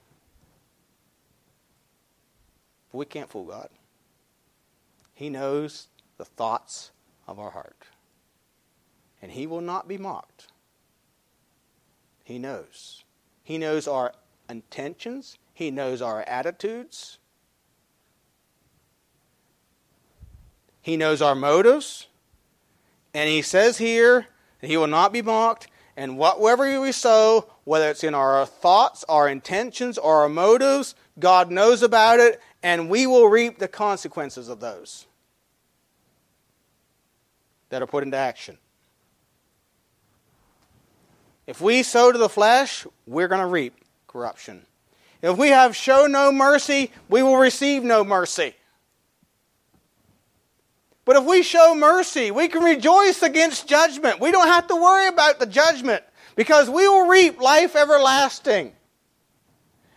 but 2.92 2.98
we 2.98 3.04
can't 3.04 3.28
fool 3.28 3.46
God. 3.46 3.68
He 5.12 5.28
knows 5.28 5.88
the 6.18 6.24
thoughts 6.24 6.92
of 7.26 7.40
our 7.40 7.50
heart, 7.50 7.82
and 9.22 9.30
He 9.32 9.46
will 9.46 9.60
not 9.60 9.88
be 9.88 9.96
mocked. 9.96 10.48
He 12.24 12.38
knows. 12.38 13.04
He 13.42 13.56
knows 13.56 13.88
our 13.88 14.12
intentions, 14.48 15.38
He 15.54 15.70
knows 15.70 16.02
our 16.02 16.22
attitudes, 16.22 17.18
He 20.82 20.96
knows 20.96 21.22
our 21.22 21.36
motives. 21.36 22.08
And 23.14 23.28
He 23.28 23.42
says 23.42 23.78
here 23.78 24.26
that 24.60 24.66
He 24.66 24.76
will 24.76 24.86
not 24.86 25.12
be 25.12 25.22
mocked, 25.22 25.68
and 25.96 26.16
whatever 26.16 26.80
we 26.80 26.92
sow, 26.92 27.50
whether 27.64 27.90
it's 27.90 28.02
in 28.02 28.14
our 28.14 28.44
thoughts, 28.46 29.04
our 29.08 29.28
intentions, 29.28 29.98
or 29.98 30.22
our 30.22 30.28
motives, 30.28 30.94
God 31.18 31.50
knows 31.50 31.82
about 31.82 32.18
it, 32.18 32.40
and 32.62 32.88
we 32.88 33.06
will 33.06 33.28
reap 33.28 33.58
the 33.58 33.68
consequences 33.68 34.48
of 34.48 34.60
those 34.60 35.06
that 37.68 37.82
are 37.82 37.86
put 37.86 38.02
into 38.02 38.16
action. 38.16 38.58
If 41.52 41.60
we 41.60 41.82
sow 41.82 42.10
to 42.10 42.16
the 42.16 42.30
flesh, 42.30 42.86
we're 43.06 43.28
going 43.28 43.42
to 43.42 43.46
reap 43.46 43.74
corruption. 44.06 44.64
If 45.20 45.36
we 45.36 45.48
have 45.48 45.76
shown 45.76 46.10
no 46.10 46.32
mercy, 46.32 46.90
we 47.10 47.22
will 47.22 47.36
receive 47.36 47.84
no 47.84 48.04
mercy. 48.04 48.54
But 51.04 51.16
if 51.16 51.24
we 51.24 51.42
show 51.42 51.74
mercy, 51.74 52.30
we 52.30 52.48
can 52.48 52.62
rejoice 52.62 53.22
against 53.22 53.68
judgment. 53.68 54.18
We 54.18 54.32
don't 54.32 54.46
have 54.46 54.66
to 54.68 54.76
worry 54.76 55.08
about 55.08 55.40
the 55.40 55.44
judgment 55.44 56.02
because 56.36 56.70
we 56.70 56.88
will 56.88 57.06
reap 57.06 57.38
life 57.38 57.76
everlasting. 57.76 58.72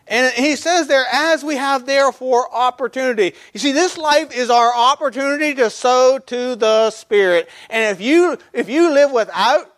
And 0.08 0.34
he 0.34 0.58
says 0.58 0.88
there, 0.88 1.06
as 1.10 1.42
we 1.42 1.56
have 1.56 1.86
therefore 1.86 2.54
opportunity. 2.54 3.34
You 3.54 3.62
see, 3.62 3.72
this 3.72 3.98
life 3.98 4.36
is 4.36 4.50
our 4.50 4.76
opportunity 4.76 5.54
to 5.56 5.70
sow 5.70 6.20
to 6.20 6.58
the 6.58 6.92
Spirit. 6.92 7.48
And 7.70 7.96
if 7.96 8.06
you, 8.06 8.40
if 8.52 8.68
you 8.68 8.92
live 8.92 9.14
without 9.14 9.72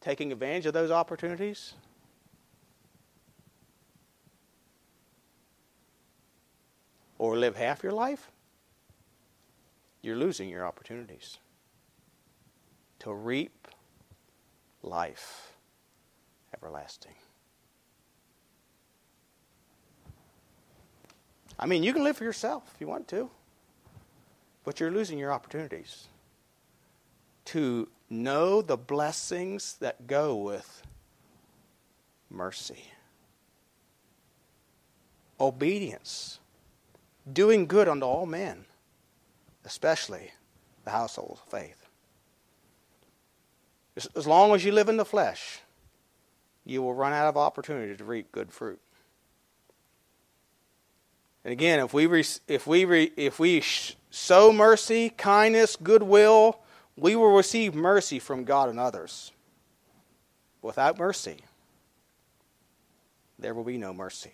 taking 0.00 0.32
advantage 0.32 0.66
of 0.66 0.72
those 0.72 0.90
opportunities, 0.90 1.74
or 7.18 7.36
live 7.36 7.56
half 7.56 7.82
your 7.82 7.92
life, 7.92 8.30
you're 10.00 10.16
losing 10.16 10.48
your 10.48 10.64
opportunities 10.64 11.38
to 12.98 13.12
reap 13.12 13.68
life 14.82 15.52
everlasting. 16.54 17.12
I 21.58 21.66
mean, 21.66 21.82
you 21.82 21.92
can 21.92 22.02
live 22.04 22.16
for 22.16 22.24
yourself 22.24 22.70
if 22.74 22.80
you 22.80 22.86
want 22.86 23.06
to, 23.08 23.28
but 24.64 24.80
you're 24.80 24.90
losing 24.90 25.18
your 25.18 25.30
opportunities 25.30 26.08
to 27.46 27.86
know 28.10 28.60
the 28.60 28.76
blessings 28.76 29.76
that 29.80 30.06
go 30.06 30.34
with 30.34 30.82
mercy, 32.28 32.84
obedience, 35.38 36.40
doing 37.32 37.66
good 37.66 37.88
unto 37.88 38.04
all 38.04 38.26
men 38.26 38.66
especially 39.64 40.32
the 40.84 40.90
household 40.90 41.38
of 41.42 41.50
faith. 41.50 41.76
As 44.16 44.26
long 44.26 44.54
as 44.54 44.64
you 44.64 44.72
live 44.72 44.88
in 44.88 44.96
the 44.96 45.04
flesh, 45.04 45.60
you 46.64 46.82
will 46.82 46.94
run 46.94 47.12
out 47.12 47.26
of 47.26 47.36
opportunity 47.36 47.96
to 47.96 48.04
reap 48.04 48.32
good 48.32 48.50
fruit. 48.52 48.80
And 51.44 51.52
again, 51.52 51.80
if 51.80 51.92
we 51.92 52.06
if 52.48 52.66
we 52.66 53.04
if 53.16 53.38
we 53.38 53.62
sow 54.10 54.52
mercy, 54.52 55.10
kindness, 55.10 55.76
goodwill, 55.76 56.60
we 57.00 57.16
will 57.16 57.34
receive 57.34 57.74
mercy 57.74 58.18
from 58.18 58.44
God 58.44 58.68
and 58.68 58.78
others. 58.78 59.32
Without 60.60 60.98
mercy, 60.98 61.38
there 63.38 63.54
will 63.54 63.64
be 63.64 63.78
no 63.78 63.94
mercy. 63.94 64.32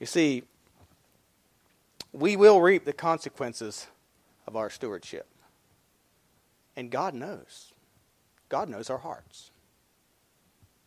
You 0.00 0.06
see, 0.06 0.42
we 2.12 2.34
will 2.34 2.60
reap 2.60 2.84
the 2.84 2.92
consequences 2.92 3.86
of 4.48 4.56
our 4.56 4.68
stewardship. 4.68 5.26
And 6.74 6.90
God 6.90 7.14
knows. 7.14 7.72
God 8.48 8.68
knows 8.68 8.90
our 8.90 8.98
hearts. 8.98 9.52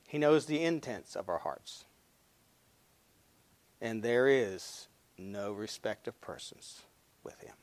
He 0.07 0.17
knows 0.17 0.45
the 0.45 0.61
intents 0.61 1.15
of 1.15 1.29
our 1.29 1.39
hearts. 1.39 1.85
And 3.79 4.03
there 4.03 4.27
is 4.27 4.89
no 5.21 5.51
respect 5.51 6.07
of 6.07 6.19
persons 6.21 6.81
with 7.23 7.39
Him. 7.41 7.53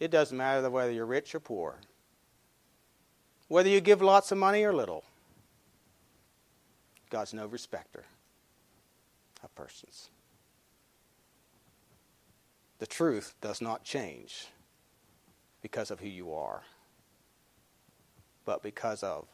It 0.00 0.10
doesn't 0.10 0.36
matter 0.36 0.68
whether 0.70 0.92
you're 0.92 1.06
rich 1.06 1.34
or 1.34 1.40
poor, 1.40 1.76
whether 3.48 3.68
you 3.68 3.80
give 3.80 4.00
lots 4.00 4.32
of 4.32 4.38
money 4.38 4.64
or 4.64 4.72
little. 4.72 5.04
God's 7.10 7.32
no 7.32 7.46
respecter 7.46 8.04
of 9.42 9.54
persons. 9.54 10.10
The 12.78 12.86
truth 12.86 13.34
does 13.40 13.60
not 13.60 13.82
change 13.82 14.46
because 15.62 15.90
of 15.90 16.00
who 16.00 16.08
you 16.08 16.32
are, 16.32 16.62
but 18.44 18.62
because 18.62 19.02
of 19.02 19.26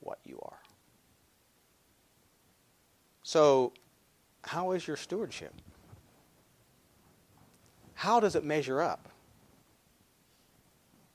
what 0.00 0.18
you 0.24 0.38
are. 0.42 0.58
So, 3.22 3.72
how 4.42 4.72
is 4.72 4.86
your 4.86 4.96
stewardship? 4.96 5.52
How 7.94 8.20
does 8.20 8.34
it 8.34 8.44
measure 8.44 8.80
up? 8.80 9.08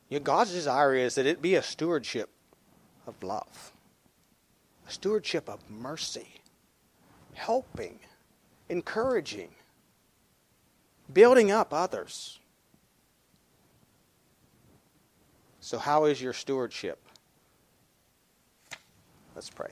You 0.09 0.19
know, 0.19 0.23
God's 0.23 0.53
desire 0.53 0.95
is 0.95 1.15
that 1.15 1.25
it 1.25 1.41
be 1.41 1.55
a 1.55 1.63
stewardship 1.63 2.29
of 3.05 3.21
love, 3.21 3.71
a 4.87 4.91
stewardship 4.91 5.49
of 5.49 5.59
mercy, 5.69 6.27
helping, 7.33 7.99
encouraging, 8.69 9.49
building 11.13 11.51
up 11.51 11.73
others. 11.73 12.39
So, 15.59 15.77
how 15.77 16.05
is 16.05 16.21
your 16.21 16.31
stewardship? 16.31 16.99
Let's 19.35 19.49
pray. 19.49 19.71